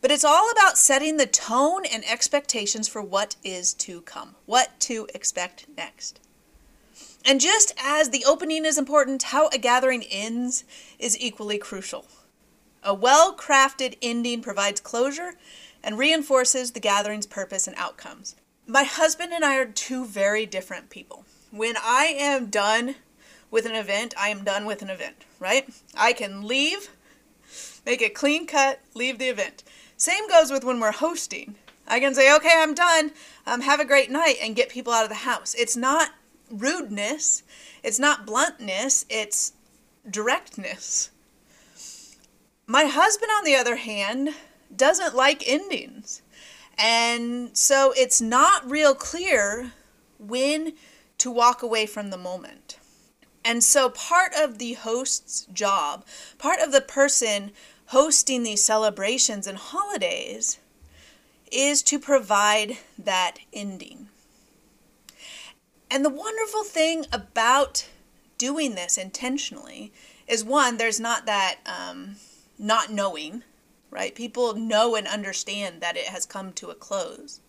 But 0.00 0.10
it's 0.10 0.24
all 0.24 0.50
about 0.50 0.76
setting 0.76 1.16
the 1.16 1.26
tone 1.26 1.84
and 1.86 2.04
expectations 2.04 2.86
for 2.86 3.02
what 3.02 3.36
is 3.42 3.72
to 3.74 4.02
come, 4.02 4.36
what 4.44 4.78
to 4.80 5.08
expect 5.14 5.66
next. 5.76 6.20
And 7.24 7.40
just 7.40 7.72
as 7.82 8.10
the 8.10 8.24
opening 8.26 8.66
is 8.66 8.76
important, 8.76 9.24
how 9.24 9.48
a 9.48 9.58
gathering 9.58 10.04
ends 10.10 10.64
is 10.98 11.18
equally 11.18 11.58
crucial. 11.58 12.06
A 12.82 12.92
well 12.92 13.34
crafted 13.34 13.96
ending 14.02 14.42
provides 14.42 14.80
closure 14.80 15.34
and 15.82 15.98
reinforces 15.98 16.72
the 16.72 16.80
gathering's 16.80 17.26
purpose 17.26 17.66
and 17.66 17.76
outcomes. 17.78 18.36
My 18.66 18.84
husband 18.84 19.32
and 19.32 19.44
I 19.44 19.56
are 19.56 19.64
two 19.64 20.04
very 20.04 20.44
different 20.44 20.90
people. 20.90 21.24
When 21.50 21.76
I 21.82 22.14
am 22.18 22.46
done 22.46 22.96
with 23.50 23.64
an 23.64 23.74
event, 23.74 24.14
I 24.18 24.28
am 24.28 24.44
done 24.44 24.66
with 24.66 24.82
an 24.82 24.90
event, 24.90 25.16
right? 25.38 25.68
I 25.96 26.12
can 26.12 26.46
leave, 26.46 26.90
make 27.86 28.02
a 28.02 28.10
clean 28.10 28.46
cut, 28.46 28.80
leave 28.94 29.18
the 29.18 29.28
event. 29.28 29.62
Same 29.96 30.28
goes 30.28 30.50
with 30.50 30.64
when 30.64 30.80
we're 30.80 30.92
hosting. 30.92 31.54
I 31.86 32.00
can 32.00 32.14
say, 32.14 32.34
okay, 32.36 32.52
I'm 32.54 32.74
done. 32.74 33.12
Um, 33.46 33.60
have 33.60 33.80
a 33.80 33.84
great 33.84 34.10
night 34.10 34.36
and 34.42 34.56
get 34.56 34.70
people 34.70 34.92
out 34.92 35.04
of 35.04 35.10
the 35.10 35.16
house. 35.16 35.54
It's 35.54 35.76
not 35.76 36.10
rudeness, 36.50 37.42
it's 37.82 37.98
not 37.98 38.26
bluntness, 38.26 39.04
it's 39.08 39.52
directness. 40.08 41.10
My 42.66 42.84
husband, 42.84 43.30
on 43.36 43.44
the 43.44 43.56
other 43.56 43.76
hand, 43.76 44.30
doesn't 44.74 45.14
like 45.14 45.42
endings. 45.46 46.22
And 46.76 47.56
so 47.56 47.92
it's 47.96 48.20
not 48.20 48.68
real 48.68 48.94
clear 48.94 49.72
when 50.18 50.72
to 51.18 51.30
walk 51.30 51.62
away 51.62 51.86
from 51.86 52.10
the 52.10 52.16
moment. 52.16 52.78
And 53.44 53.62
so 53.62 53.90
part 53.90 54.32
of 54.34 54.58
the 54.58 54.72
host's 54.72 55.46
job, 55.52 56.04
part 56.38 56.60
of 56.60 56.72
the 56.72 56.80
person 56.80 57.52
hosting 57.86 58.42
these 58.42 58.64
celebrations 58.64 59.46
and 59.46 59.58
holidays, 59.58 60.58
is 61.52 61.82
to 61.84 61.98
provide 61.98 62.78
that 62.98 63.36
ending. 63.52 64.08
And 65.90 66.04
the 66.04 66.10
wonderful 66.10 66.64
thing 66.64 67.06
about 67.12 67.88
doing 68.38 68.74
this 68.74 68.98
intentionally 68.98 69.92
is 70.26 70.44
one, 70.44 70.76
there's 70.76 71.00
not 71.00 71.26
that 71.26 71.56
um, 71.66 72.16
not 72.58 72.90
knowing, 72.90 73.42
right? 73.90 74.14
People 74.14 74.54
know 74.54 74.96
and 74.96 75.06
understand 75.06 75.80
that 75.80 75.96
it 75.96 76.06
has 76.06 76.26
come 76.26 76.52
to 76.54 76.70
a 76.70 76.74
close. 76.74 77.40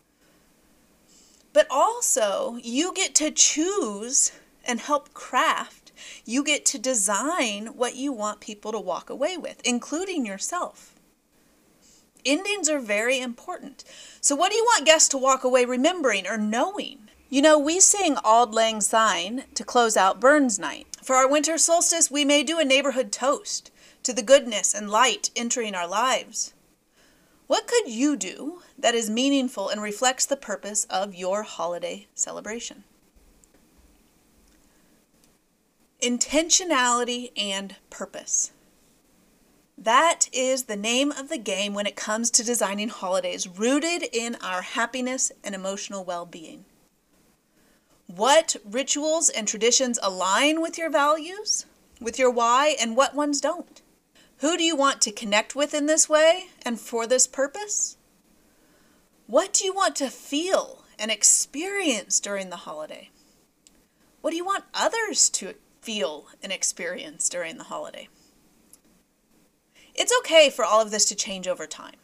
But 1.53 1.67
also, 1.69 2.57
you 2.61 2.93
get 2.93 3.15
to 3.15 3.31
choose 3.31 4.33
and 4.65 4.79
help 4.79 5.13
craft. 5.13 5.91
You 6.25 6.43
get 6.43 6.65
to 6.65 6.77
design 6.77 7.67
what 7.67 7.95
you 7.95 8.11
want 8.11 8.41
people 8.41 8.71
to 8.73 8.79
walk 8.79 9.09
away 9.09 9.37
with, 9.37 9.61
including 9.63 10.25
yourself. 10.25 10.95
Endings 12.25 12.67
are 12.67 12.79
very 12.79 13.19
important. 13.19 13.83
So, 14.19 14.35
what 14.35 14.51
do 14.51 14.57
you 14.57 14.65
want 14.65 14.85
guests 14.85 15.07
to 15.09 15.17
walk 15.17 15.43
away 15.43 15.63
remembering 15.63 16.27
or 16.27 16.37
knowing? 16.37 17.04
You 17.27 17.41
know, 17.41 17.57
we 17.57 17.79
sing 17.79 18.17
Auld 18.23 18.53
Lang 18.53 18.81
Syne 18.81 19.45
to 19.55 19.63
close 19.63 19.97
out 19.97 20.19
Burns 20.19 20.59
Night. 20.59 20.85
For 21.01 21.15
our 21.15 21.27
winter 21.27 21.57
solstice, 21.57 22.11
we 22.11 22.23
may 22.23 22.43
do 22.43 22.59
a 22.59 22.65
neighborhood 22.65 23.11
toast 23.11 23.71
to 24.03 24.13
the 24.13 24.21
goodness 24.21 24.75
and 24.75 24.91
light 24.91 25.31
entering 25.35 25.73
our 25.73 25.87
lives. 25.87 26.53
What 27.47 27.65
could 27.65 27.87
you 27.87 28.15
do 28.15 28.61
that 28.77 28.93
is 28.93 29.09
meaningful 29.09 29.69
and 29.69 29.81
reflects 29.81 30.25
the 30.25 30.37
purpose 30.37 30.85
of 30.85 31.15
your 31.15 31.41
holiday 31.41 32.07
celebration? 32.13 32.83
Intentionality 36.01 37.31
and 37.35 37.75
purpose. 37.89 38.51
That 39.75 40.29
is 40.31 40.63
the 40.63 40.75
name 40.75 41.11
of 41.11 41.29
the 41.29 41.39
game 41.39 41.73
when 41.73 41.87
it 41.87 41.95
comes 41.95 42.29
to 42.31 42.43
designing 42.43 42.89
holidays 42.89 43.47
rooted 43.47 44.03
in 44.13 44.35
our 44.35 44.61
happiness 44.61 45.31
and 45.43 45.55
emotional 45.55 46.03
well 46.03 46.27
being. 46.27 46.65
What 48.07 48.55
rituals 48.63 49.29
and 49.29 49.47
traditions 49.47 49.97
align 50.01 50.61
with 50.61 50.77
your 50.77 50.89
values, 50.89 51.65
with 51.99 52.19
your 52.19 52.29
why, 52.29 52.75
and 52.79 52.95
what 52.95 53.15
ones 53.15 53.41
don't? 53.41 53.81
Who 54.37 54.57
do 54.57 54.63
you 54.63 54.75
want 54.75 55.01
to 55.01 55.11
connect 55.11 55.55
with 55.55 55.73
in 55.73 55.85
this 55.85 56.07
way 56.07 56.47
and 56.63 56.79
for 56.79 57.07
this 57.07 57.25
purpose? 57.25 57.97
What 59.27 59.53
do 59.53 59.65
you 59.65 59.73
want 59.73 59.95
to 59.97 60.09
feel 60.09 60.83
and 60.99 61.09
experience 61.09 62.19
during 62.19 62.49
the 62.49 62.57
holiday? 62.57 63.09
What 64.21 64.31
do 64.31 64.37
you 64.37 64.45
want 64.45 64.65
others 64.73 65.29
to 65.29 65.55
feel 65.81 66.27
and 66.43 66.51
experience 66.51 67.27
during 67.27 67.57
the 67.57 67.65
holiday? 67.65 68.07
It's 69.95 70.13
okay 70.19 70.49
for 70.49 70.63
all 70.63 70.81
of 70.81 70.91
this 70.91 71.05
to 71.05 71.15
change 71.15 71.47
over 71.47 71.65
time 71.65 71.95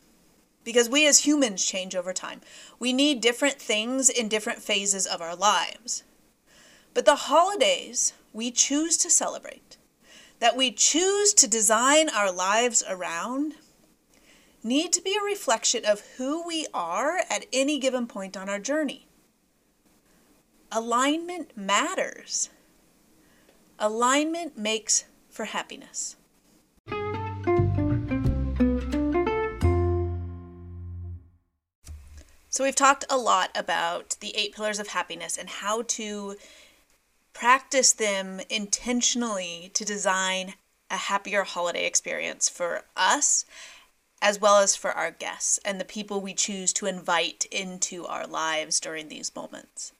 because 0.63 0.89
we 0.89 1.07
as 1.07 1.25
humans 1.25 1.65
change 1.65 1.95
over 1.95 2.13
time. 2.13 2.41
We 2.79 2.93
need 2.93 3.21
different 3.21 3.55
things 3.55 4.09
in 4.09 4.27
different 4.27 4.59
phases 4.59 5.05
of 5.05 5.21
our 5.21 5.35
lives. 5.35 6.03
But 6.93 7.05
the 7.05 7.15
holidays 7.15 8.13
we 8.33 8.51
choose 8.51 8.97
to 8.97 9.09
celebrate, 9.09 9.77
that 10.39 10.57
we 10.57 10.71
choose 10.71 11.33
to 11.35 11.47
design 11.47 12.09
our 12.09 12.31
lives 12.31 12.83
around, 12.87 13.55
need 14.63 14.93
to 14.93 15.01
be 15.01 15.15
a 15.19 15.23
reflection 15.23 15.85
of 15.85 16.01
who 16.17 16.45
we 16.45 16.67
are 16.73 17.19
at 17.29 17.45
any 17.51 17.79
given 17.79 18.07
point 18.07 18.37
on 18.37 18.49
our 18.49 18.59
journey. 18.59 19.07
Alignment 20.71 21.57
matters. 21.57 22.49
Alignment 23.79 24.57
makes 24.57 25.05
for 25.29 25.45
happiness. 25.45 26.15
So, 32.51 32.65
we've 32.65 32.75
talked 32.75 33.05
a 33.09 33.17
lot 33.17 33.49
about 33.55 34.17
the 34.19 34.35
eight 34.35 34.53
pillars 34.53 34.77
of 34.77 34.89
happiness 34.89 35.37
and 35.37 35.49
how 35.49 35.83
to 35.83 36.35
practice 37.31 37.93
them 37.93 38.41
intentionally 38.49 39.71
to 39.73 39.85
design 39.85 40.55
a 40.89 40.97
happier 40.97 41.43
holiday 41.43 41.85
experience 41.85 42.49
for 42.49 42.83
us 42.97 43.45
as 44.21 44.41
well 44.41 44.57
as 44.57 44.75
for 44.75 44.91
our 44.91 45.11
guests 45.11 45.59
and 45.63 45.79
the 45.79 45.85
people 45.85 46.19
we 46.19 46.33
choose 46.33 46.73
to 46.73 46.87
invite 46.87 47.45
into 47.51 48.05
our 48.05 48.27
lives 48.27 48.81
during 48.81 49.07
these 49.07 49.33
moments. 49.33 49.93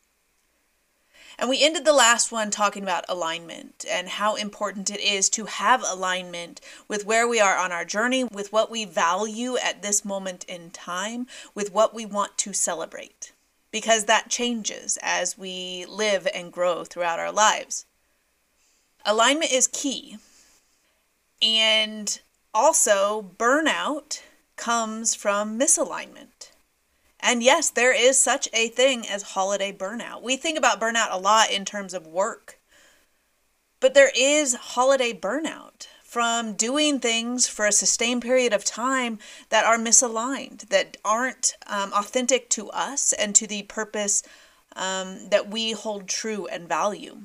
And 1.42 1.50
we 1.50 1.64
ended 1.64 1.86
the 1.86 1.92
last 1.92 2.32
one 2.32 2.52
talking 2.52 2.84
about 2.84 3.04
alignment 3.10 3.84
and 3.90 4.08
how 4.08 4.36
important 4.36 4.92
it 4.92 5.00
is 5.00 5.28
to 5.32 5.46
have 5.46 5.84
alignment 5.84 6.62
with 6.88 7.04
where 7.04 7.28
we 7.28 7.40
are 7.40 7.58
on 7.58 7.72
our 7.72 7.84
journey, 7.84 8.24
with 8.24 8.54
what 8.54 8.70
we 8.70 8.86
value 8.86 9.58
at 9.58 9.82
this 9.82 10.06
moment 10.06 10.44
in 10.44 10.70
time, 10.70 11.26
with 11.56 11.74
what 11.74 11.96
we 11.96 12.06
want 12.06 12.38
to 12.38 12.54
celebrate. 12.54 13.32
Because 13.72 14.06
that 14.06 14.30
changes 14.30 15.00
as 15.02 15.36
we 15.36 15.84
live 15.90 16.28
and 16.32 16.54
grow 16.54 16.84
throughout 16.84 17.18
our 17.18 17.32
lives. 17.32 17.88
Alignment 19.04 19.52
is 19.52 19.66
key. 19.66 20.18
And 21.42 22.20
also, 22.54 23.32
burnout 23.40 24.22
comes 24.58 25.16
from 25.16 25.58
misalignment. 25.58 26.51
And 27.22 27.44
yes, 27.44 27.70
there 27.70 27.94
is 27.94 28.18
such 28.18 28.50
a 28.52 28.70
thing 28.70 29.08
as 29.08 29.22
holiday 29.22 29.72
burnout. 29.72 30.24
We 30.24 30.38
think 30.38 30.58
about 30.58 30.82
burnout 30.82 31.12
a 31.12 31.20
lot 31.20 31.52
in 31.52 31.66
terms 31.66 31.94
of 31.94 32.08
work, 32.08 32.60
but 33.80 33.94
there 33.94 34.12
is 34.16 34.56
holiday 34.56 35.14
burnout 35.14 35.88
from 36.04 36.54
doing 36.54 37.00
things 37.00 37.48
for 37.48 37.66
a 37.66 37.72
sustained 37.72 38.22
period 38.22 38.52
of 38.52 38.66
time 38.66 39.20
that 39.50 39.64
are 39.64 39.78
misaligned, 39.78 40.68
that 40.70 40.98
aren't 41.06 41.56
um, 41.68 41.94
authentic 41.94 42.50
to 42.50 42.70
us 42.72 43.14
and 43.14 43.34
to 43.36 43.48
the 43.48 43.64
purpose 43.64 44.24
um, 44.76 45.30
that 45.30 45.50
we 45.50 45.72
hold 45.72 46.08
true 46.08 46.48
and 46.48 46.68
value. 46.68 47.22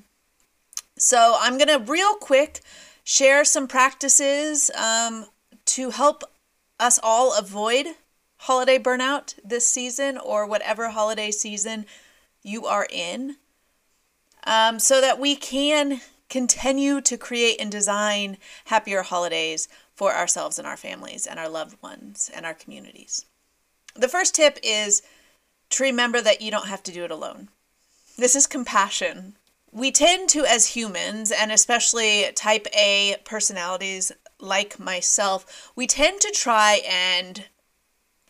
So, 0.99 1.37
I'm 1.41 1.59
going 1.59 1.69
to 1.69 1.91
real 1.91 2.15
quick 2.15 2.61
share 3.03 3.45
some 3.45 3.67
practices 3.67 4.71
um, 4.71 5.27
to 5.67 5.91
help 5.91 6.23
us 6.79 6.99
all 7.03 7.37
avoid 7.37 7.87
holiday 8.47 8.79
burnout 8.79 9.35
this 9.45 9.67
season 9.67 10.17
or 10.19 10.47
whatever 10.47 10.91
holiday 10.91 11.31
season 11.31 11.87
you 12.43 12.67
are 12.67 12.87
in 12.91 13.37
um, 14.45 14.79
so 14.79 15.01
that 15.01 15.19
we 15.19 15.37
can 15.37 16.01
continue 16.29 17.01
to 17.01 17.17
create 17.17 17.61
and 17.61 17.71
design 17.71 18.37
happier 18.67 19.03
holidays 19.03 19.69
for 19.95 20.15
ourselves 20.15 20.59
and 20.59 20.67
our 20.67 20.77
families 20.77 21.27
and 21.27 21.39
our 21.39 21.49
loved 21.49 21.81
ones 21.83 22.31
and 22.35 22.45
our 22.45 22.55
communities. 22.55 23.25
The 23.95 24.09
first 24.09 24.35
tip 24.35 24.59
is 24.63 25.03
to 25.71 25.83
remember 25.83 26.21
that 26.21 26.41
you 26.41 26.51
don't 26.51 26.69
have 26.69 26.83
to 26.85 26.93
do 26.93 27.05
it 27.05 27.11
alone. 27.11 27.49
This 28.17 28.37
is 28.37 28.47
compassion 28.47 29.35
we 29.77 29.91
tend 29.91 30.31
to, 30.31 30.47
as 30.47 30.69
humans, 30.69 31.31
and 31.31 31.53
especially 31.53 32.33
type 32.35 32.67
A 32.75 33.17
personalities 33.25 34.11
like 34.41 34.81
myself, 34.81 35.71
we 35.77 35.87
tend 35.87 36.23
to 36.23 36.31
try 36.31 36.81
and 36.89 37.45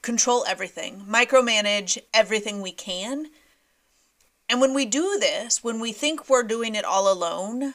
control 0.02 0.44
everything, 0.46 1.04
micromanage 1.08 1.98
everything 2.14 2.62
we 2.62 2.72
can. 2.72 3.26
And 4.48 4.60
when 4.60 4.74
we 4.74 4.86
do 4.86 5.18
this, 5.18 5.64
when 5.64 5.80
we 5.80 5.92
think 5.92 6.28
we're 6.28 6.42
doing 6.42 6.74
it 6.74 6.84
all 6.84 7.12
alone, 7.12 7.74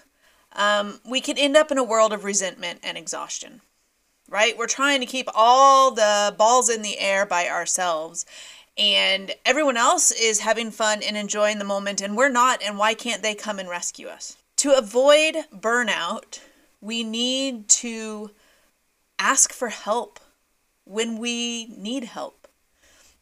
um, 0.54 1.00
we 1.06 1.22
can 1.22 1.38
end 1.38 1.58
up 1.58 1.72
in 1.72 1.78
a 1.78 1.84
world 1.84 2.14
of 2.14 2.24
resentment 2.24 2.80
and 2.84 2.98
exhaustion, 2.98 3.62
right? 4.30 4.58
We're 4.58 4.68
trying 4.68 5.00
to 5.02 5.06
keep 5.06 5.28
all 5.34 5.92
the 5.92 6.34
balls 6.38 6.70
in 6.70 6.82
the 6.82 7.00
air 7.00 7.26
by 7.26 7.48
ourselves 7.48 8.26
and 8.78 9.34
everyone 9.46 9.78
else 9.78 10.12
is 10.12 10.40
having 10.40 10.72
fun 10.72 11.02
and 11.04 11.18
enjoying 11.18 11.60
the 11.60 11.66
moment, 11.66 12.02
and 12.02 12.16
we're 12.16 12.30
not, 12.30 12.64
and 12.64 12.78
why 12.78 12.94
can't 12.94 13.22
they 13.22 13.36
come 13.36 13.60
and 13.60 13.70
rescue 13.70 14.08
us? 14.08 14.38
To 14.58 14.78
avoid 14.78 15.36
burnout, 15.54 16.40
we 16.80 17.04
need 17.04 17.68
to 17.68 18.32
ask 19.20 19.52
for 19.52 19.70
help 19.70 20.20
when 20.92 21.18
we 21.18 21.68
need 21.78 22.04
help. 22.04 22.48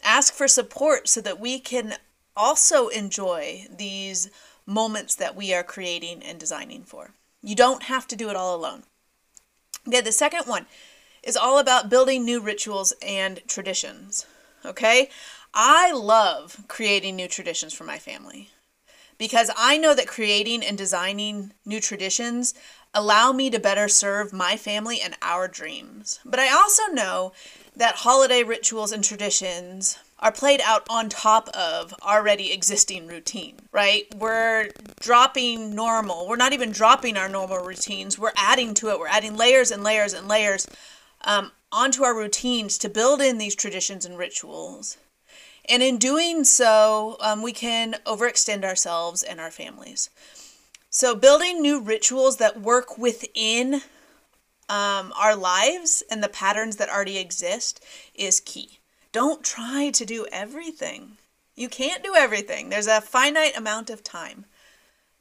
Ask 0.03 0.33
for 0.33 0.47
support 0.47 1.07
so 1.07 1.21
that 1.21 1.39
we 1.39 1.59
can 1.59 1.95
also 2.35 2.87
enjoy 2.87 3.65
these 3.69 4.29
moments 4.65 5.15
that 5.15 5.35
we 5.35 5.53
are 5.53 5.63
creating 5.63 6.23
and 6.23 6.39
designing 6.39 6.83
for. 6.83 7.11
You 7.41 7.55
don't 7.55 7.83
have 7.83 8.07
to 8.07 8.15
do 8.15 8.29
it 8.29 8.35
all 8.35 8.55
alone. 8.55 8.83
Okay, 9.87 10.01
the 10.01 10.11
second 10.11 10.45
one 10.45 10.65
is 11.23 11.37
all 11.37 11.59
about 11.59 11.89
building 11.89 12.25
new 12.25 12.39
rituals 12.39 12.93
and 13.01 13.41
traditions. 13.47 14.25
Okay, 14.65 15.09
I 15.53 15.91
love 15.91 16.63
creating 16.67 17.15
new 17.15 17.27
traditions 17.27 17.73
for 17.73 17.83
my 17.83 17.97
family 17.97 18.49
because 19.17 19.51
I 19.57 19.77
know 19.77 19.93
that 19.93 20.07
creating 20.07 20.63
and 20.63 20.77
designing 20.77 21.53
new 21.65 21.79
traditions 21.79 22.53
allow 22.93 23.31
me 23.31 23.49
to 23.49 23.59
better 23.59 23.87
serve 23.87 24.33
my 24.33 24.57
family 24.57 24.99
and 25.01 25.15
our 25.21 25.47
dreams. 25.47 26.19
But 26.25 26.39
I 26.39 26.49
also 26.49 26.83
know 26.91 27.33
that 27.75 27.97
holiday 27.97 28.43
rituals 28.43 28.91
and 28.91 29.03
traditions 29.03 29.97
are 30.19 30.31
played 30.31 30.59
out 30.61 30.85
on 30.89 31.07
top 31.07 31.47
of 31.49 31.93
already 32.01 32.51
existing 32.51 33.07
routine, 33.07 33.57
right? 33.71 34.05
We're 34.15 34.69
dropping 34.99 35.73
normal. 35.73 36.27
We're 36.27 36.35
not 36.35 36.51
even 36.51 36.71
dropping 36.71 37.15
our 37.15 37.29
normal 37.29 37.59
routines. 37.59 38.19
We're 38.19 38.33
adding 38.35 38.73
to 38.75 38.89
it. 38.89 38.99
We're 38.99 39.07
adding 39.07 39.37
layers 39.37 39.71
and 39.71 39.83
layers 39.83 40.13
and 40.13 40.27
layers 40.27 40.67
um, 41.23 41.51
onto 41.71 42.03
our 42.03 42.15
routines 42.15 42.77
to 42.79 42.89
build 42.89 43.21
in 43.21 43.37
these 43.37 43.55
traditions 43.55 44.05
and 44.05 44.17
rituals 44.17 44.97
and 45.69 45.83
in 45.83 45.97
doing 45.97 46.43
so, 46.43 47.15
um, 47.19 47.43
we 47.43 47.53
can 47.53 47.95
overextend 48.05 48.65
ourselves 48.65 49.21
and 49.21 49.39
our 49.39 49.51
families. 49.51 50.09
So, 50.91 51.13
building 51.13 51.61
new 51.61 51.79
rituals 51.79 52.37
that 52.37 52.61
work 52.61 52.97
within 52.97 53.81
um, 54.67 55.13
our 55.15 55.35
lives 55.35 56.03
and 56.09 56.23
the 56.23 56.29
patterns 56.29 56.77
that 56.77 56.89
already 56.89 57.17
exist 57.17 57.83
is 58.15 58.39
key. 58.39 58.79
Don't 59.11 59.43
try 59.43 59.91
to 59.91 60.05
do 60.05 60.25
everything. 60.31 61.17
You 61.55 61.69
can't 61.69 62.03
do 62.03 62.15
everything, 62.15 62.69
there's 62.69 62.87
a 62.87 63.01
finite 63.01 63.57
amount 63.57 63.89
of 63.89 64.03
time. 64.03 64.45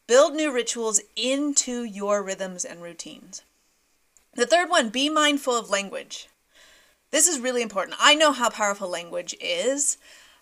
Build 0.07 0.35
new 0.35 0.51
rituals 0.51 1.01
into 1.17 1.85
your 1.85 2.23
rhythms 2.23 2.65
and 2.65 2.81
routines. 2.81 3.43
The 4.35 4.47
third 4.47 4.71
one 4.71 4.89
be 4.89 5.11
mindful 5.11 5.55
of 5.55 5.69
language. 5.69 6.29
This 7.11 7.29
is 7.29 7.41
really 7.41 7.61
important. 7.61 7.97
I 8.01 8.15
know 8.15 8.33
how 8.33 8.49
powerful 8.51 8.89
language 8.89 9.35
is. 9.41 9.99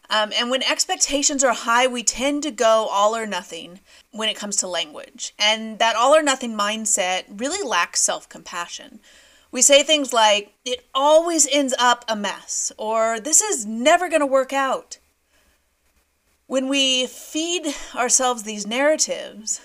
Um, 0.09 0.33
and 0.39 0.51
when 0.51 0.63
expectations 0.63 1.43
are 1.43 1.53
high, 1.53 1.87
we 1.87 2.03
tend 2.03 2.43
to 2.45 2.51
go 2.51 2.89
all 2.91 3.17
or 3.17 3.27
nothing 3.27 3.81
when 4.13 4.29
it 4.29 4.37
comes 4.37 4.57
to 4.57 4.69
language. 4.69 5.35
And 5.39 5.79
that 5.79 5.97
all 5.97 6.15
or 6.15 6.23
nothing 6.23 6.57
mindset 6.57 7.25
really 7.29 7.67
lacks 7.67 8.01
self 8.01 8.29
compassion. 8.29 9.01
We 9.51 9.63
say 9.63 9.83
things 9.83 10.13
like, 10.13 10.53
it 10.65 10.87
always 10.95 11.49
ends 11.51 11.75
up 11.79 12.05
a 12.09 12.17
mess, 12.17 12.73
or 12.77 13.21
this 13.21 13.41
is 13.41 13.65
never 13.65 14.09
going 14.09 14.21
to 14.21 14.27
work 14.27 14.53
out. 14.53 14.99
When 16.47 16.69
we 16.69 17.07
feed 17.07 17.75
ourselves 17.95 18.43
these 18.43 18.67
narratives, 18.67 19.61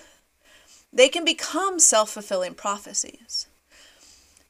they 0.92 1.08
can 1.08 1.24
become 1.24 1.78
self 1.78 2.10
fulfilling 2.10 2.54
prophecies. 2.54 3.46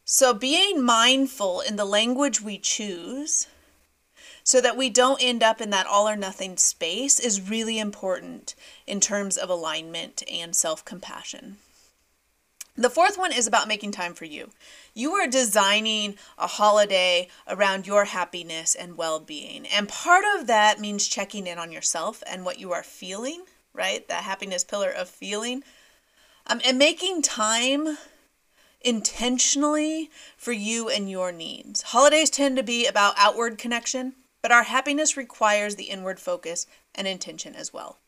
So, 0.05 0.35
being 0.35 0.83
mindful 0.83 1.61
in 1.61 1.77
the 1.77 1.85
language 1.85 2.41
we 2.41 2.59
choose 2.59 3.47
so 4.45 4.61
that 4.61 4.77
we 4.77 4.91
don't 4.91 5.23
end 5.23 5.43
up 5.43 5.61
in 5.61 5.71
that 5.71 5.87
all 5.87 6.09
or 6.09 6.17
nothing 6.17 6.57
space 6.57 7.21
is 7.21 7.49
really 7.51 7.79
important 7.79 8.55
in 8.87 9.01
terms 9.01 9.37
of 9.37 9.49
alignment 9.49 10.23
and 10.31 10.55
self 10.55 10.85
compassion. 10.85 11.59
The 12.77 12.91
fourth 12.91 13.19
one 13.19 13.33
is 13.33 13.47
about 13.47 13.69
making 13.69 13.93
time 13.93 14.15
for 14.15 14.25
you. 14.25 14.51
You 14.95 15.13
are 15.13 15.27
designing 15.27 16.17
a 16.39 16.47
holiday 16.47 17.29
around 17.47 17.87
your 17.87 18.07
happiness 18.07 18.75
and 18.75 18.97
well 18.97 19.21
being. 19.21 19.67
And 19.67 19.89
part 19.89 20.25
of 20.37 20.47
that 20.47 20.81
means 20.81 21.07
checking 21.07 21.47
in 21.47 21.59
on 21.59 21.71
yourself 21.71 22.23
and 22.27 22.45
what 22.45 22.59
you 22.59 22.73
are 22.73 22.83
feeling, 22.83 23.45
right? 23.75 24.09
That 24.09 24.25
happiness 24.25 24.65
pillar 24.65 24.91
of 24.91 25.09
feeling. 25.09 25.63
Um, 26.47 26.61
and 26.65 26.79
making 26.79 27.23
time 27.23 27.99
intentionally 28.81 30.11
for 30.37 30.53
you 30.53 30.89
and 30.89 31.11
your 31.11 31.31
needs. 31.31 31.83
Holidays 31.83 32.31
tend 32.31 32.57
to 32.57 32.63
be 32.63 32.87
about 32.87 33.15
outward 33.17 33.59
connection, 33.59 34.15
but 34.43 34.53
our 34.53 34.65
happiness 34.65 35.17
requires 35.17 35.77
the 35.77 35.85
inward 35.85 36.21
focus 36.21 36.67
and 36.95 37.07
intention 37.07 37.55
as 37.55 37.73
well. 37.73 37.99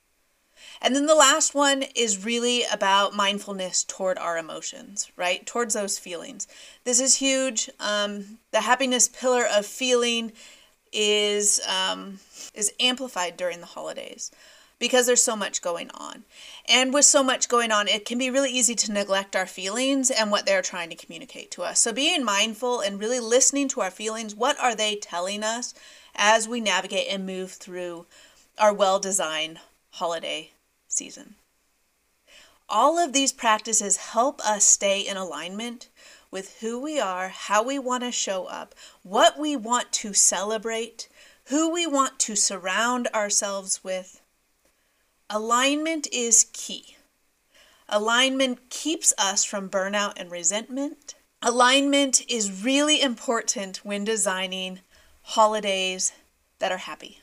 And 0.80 0.94
then 0.94 1.06
the 1.06 1.14
last 1.14 1.54
one 1.54 1.84
is 1.94 2.24
really 2.24 2.64
about 2.70 3.14
mindfulness 3.14 3.84
toward 3.84 4.18
our 4.18 4.36
emotions, 4.36 5.10
right? 5.16 5.44
Towards 5.46 5.74
those 5.74 5.98
feelings. 5.98 6.46
This 6.84 7.00
is 7.00 7.16
huge. 7.16 7.70
Um, 7.80 8.38
the 8.50 8.62
happiness 8.62 9.08
pillar 9.08 9.46
of 9.46 9.66
feeling 9.66 10.32
is 10.92 11.60
um, 11.66 12.20
is 12.54 12.72
amplified 12.78 13.36
during 13.36 13.60
the 13.60 13.66
holidays 13.66 14.30
because 14.78 15.06
there's 15.06 15.22
so 15.22 15.36
much 15.36 15.62
going 15.62 15.90
on. 15.92 16.24
And 16.68 16.92
with 16.92 17.04
so 17.04 17.22
much 17.22 17.48
going 17.48 17.72
on, 17.72 17.88
it 17.88 18.04
can 18.04 18.18
be 18.18 18.30
really 18.30 18.50
easy 18.50 18.74
to 18.74 18.92
neglect 18.92 19.36
our 19.36 19.46
feelings 19.46 20.10
and 20.10 20.30
what 20.30 20.46
they're 20.46 20.62
trying 20.62 20.90
to 20.90 20.96
communicate 20.96 21.50
to 21.52 21.62
us. 21.62 21.80
So 21.80 21.92
being 21.92 22.24
mindful 22.24 22.80
and 22.80 23.00
really 23.00 23.20
listening 23.20 23.68
to 23.68 23.80
our 23.80 23.90
feelings, 23.90 24.34
what 24.34 24.58
are 24.60 24.74
they 24.74 24.96
telling 24.96 25.42
us? 25.42 25.74
As 26.14 26.48
we 26.48 26.60
navigate 26.60 27.08
and 27.10 27.26
move 27.26 27.52
through 27.52 28.06
our 28.58 28.72
well 28.72 28.98
designed 28.98 29.58
holiday 29.90 30.50
season. 30.88 31.34
All 32.68 32.98
of 32.98 33.12
these 33.12 33.32
practices 33.32 33.96
help 33.96 34.40
us 34.44 34.64
stay 34.64 35.00
in 35.00 35.16
alignment 35.16 35.88
with 36.30 36.58
who 36.60 36.80
we 36.80 36.98
are, 36.98 37.28
how 37.28 37.62
we 37.62 37.78
want 37.78 38.02
to 38.02 38.10
show 38.10 38.46
up, 38.46 38.74
what 39.02 39.38
we 39.38 39.54
want 39.54 39.92
to 39.92 40.12
celebrate, 40.12 41.08
who 41.44 41.70
we 41.70 41.86
want 41.86 42.18
to 42.20 42.34
surround 42.34 43.06
ourselves 43.14 43.84
with. 43.84 44.20
Alignment 45.30 46.08
is 46.12 46.46
key. 46.52 46.96
Alignment 47.88 48.70
keeps 48.70 49.12
us 49.18 49.44
from 49.44 49.68
burnout 49.68 50.14
and 50.16 50.30
resentment. 50.30 51.14
Alignment 51.42 52.22
is 52.28 52.64
really 52.64 53.00
important 53.00 53.84
when 53.84 54.04
designing 54.04 54.80
holidays 55.24 56.12
that 56.58 56.70
are 56.70 56.78
happy. 56.78 57.20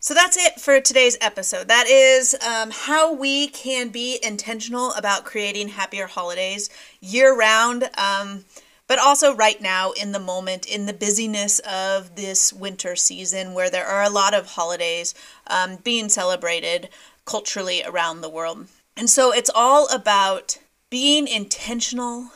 So 0.00 0.14
that's 0.14 0.36
it 0.36 0.60
for 0.60 0.80
today's 0.80 1.18
episode. 1.20 1.68
That 1.68 1.86
is 1.86 2.34
um, 2.46 2.70
how 2.72 3.12
we 3.12 3.48
can 3.48 3.88
be 3.88 4.18
intentional 4.22 4.92
about 4.94 5.24
creating 5.24 5.68
happier 5.68 6.06
holidays 6.06 6.70
year 7.00 7.36
round, 7.36 7.90
um, 7.98 8.44
but 8.86 8.98
also 8.98 9.34
right 9.34 9.60
now 9.60 9.90
in 9.92 10.12
the 10.12 10.18
moment, 10.18 10.66
in 10.66 10.86
the 10.86 10.92
busyness 10.92 11.58
of 11.60 12.14
this 12.14 12.52
winter 12.52 12.96
season 12.96 13.54
where 13.54 13.70
there 13.70 13.86
are 13.86 14.02
a 14.02 14.10
lot 14.10 14.34
of 14.34 14.46
holidays 14.46 15.14
um, 15.48 15.76
being 15.84 16.08
celebrated 16.08 16.88
culturally 17.24 17.82
around 17.84 18.20
the 18.20 18.30
world. 18.30 18.66
And 18.96 19.10
so 19.10 19.32
it's 19.32 19.50
all 19.54 19.88
about 19.92 20.58
being 20.90 21.28
intentional 21.28 22.30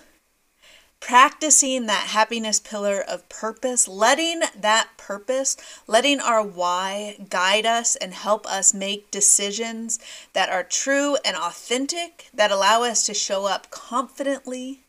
practicing 1.02 1.86
that 1.86 2.06
happiness 2.06 2.60
pillar 2.60 3.00
of 3.00 3.28
purpose, 3.28 3.88
letting 3.88 4.40
that 4.56 4.88
purpose, 4.96 5.56
letting 5.88 6.20
our 6.20 6.40
why 6.40 7.16
guide 7.28 7.66
us 7.66 7.96
and 7.96 8.14
help 8.14 8.46
us 8.46 8.72
make 8.72 9.10
decisions 9.10 9.98
that 10.32 10.48
are 10.48 10.62
true 10.62 11.16
and 11.24 11.36
authentic, 11.36 12.28
that 12.32 12.52
allow 12.52 12.84
us 12.84 13.04
to 13.04 13.12
show 13.12 13.46
up 13.46 13.68
confidently, 13.68 14.84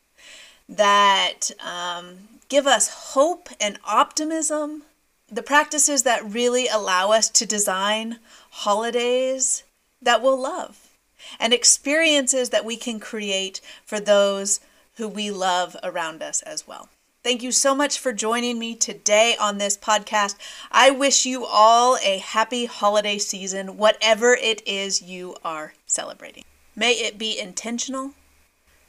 that 0.69 1.49
um, 1.59 2.19
give 2.47 2.67
us 2.67 3.13
hope 3.13 3.49
and 3.59 3.79
optimism. 3.83 4.83
The 5.31 5.41
practices 5.41 6.03
that 6.03 6.23
really 6.23 6.67
allow 6.67 7.11
us 7.11 7.27
to 7.31 7.45
design 7.47 8.19
holidays 8.51 9.63
that 9.99 10.21
we'll 10.21 10.39
love 10.39 10.89
and 11.39 11.53
experiences 11.53 12.51
that 12.51 12.65
we 12.65 12.77
can 12.77 12.99
create 12.99 13.61
for 13.83 13.99
those 13.99 14.59
who 14.95 15.07
we 15.07 15.31
love 15.31 15.75
around 15.83 16.21
us 16.21 16.41
as 16.43 16.67
well. 16.67 16.89
Thank 17.23 17.41
you 17.41 17.53
so 17.53 17.73
much 17.73 17.99
for 17.99 18.11
joining 18.11 18.59
me 18.59 18.75
today 18.75 19.37
on 19.39 19.57
this 19.57 19.77
podcast. 19.77 20.35
I 20.71 20.91
wish 20.91 21.25
you 21.25 21.45
all 21.45 21.97
a 22.03 22.17
happy 22.17 22.65
holiday 22.65 23.17
season, 23.17 23.77
whatever 23.77 24.33
it 24.33 24.61
is 24.67 25.01
you 25.01 25.37
are 25.43 25.73
celebrating. 25.85 26.43
May 26.75 26.93
it 26.93 27.17
be 27.17 27.39
intentional, 27.39 28.11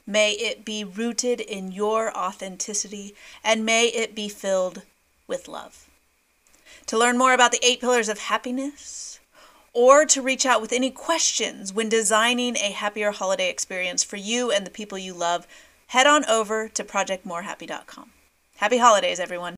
may 0.05 0.31
it 0.31 0.65
be 0.65 0.83
rooted 0.83 1.39
in 1.39 1.71
your 1.71 2.15
authenticity, 2.15 3.15
and 3.41 3.65
may 3.65 3.87
it 3.87 4.13
be 4.13 4.27
filled 4.27 4.81
with 5.27 5.47
love. 5.47 5.87
To 6.87 6.97
learn 6.97 7.17
more 7.17 7.33
about 7.33 7.53
the 7.53 7.65
eight 7.65 7.79
pillars 7.79 8.09
of 8.09 8.19
happiness, 8.19 9.19
or 9.71 10.05
to 10.05 10.21
reach 10.21 10.45
out 10.45 10.61
with 10.61 10.71
any 10.73 10.89
questions 10.89 11.73
when 11.73 11.89
designing 11.89 12.55
a 12.57 12.71
happier 12.71 13.11
holiday 13.11 13.49
experience 13.49 14.03
for 14.03 14.17
you 14.17 14.51
and 14.51 14.65
the 14.65 14.71
people 14.71 14.97
you 14.97 15.13
love, 15.13 15.47
head 15.95 16.05
on 16.05 16.25
over 16.25 16.67
to 16.67 16.83
projectmorehappy.com. 16.83 18.11
Happy 18.57 18.77
holidays, 18.77 19.17
everyone. 19.17 19.55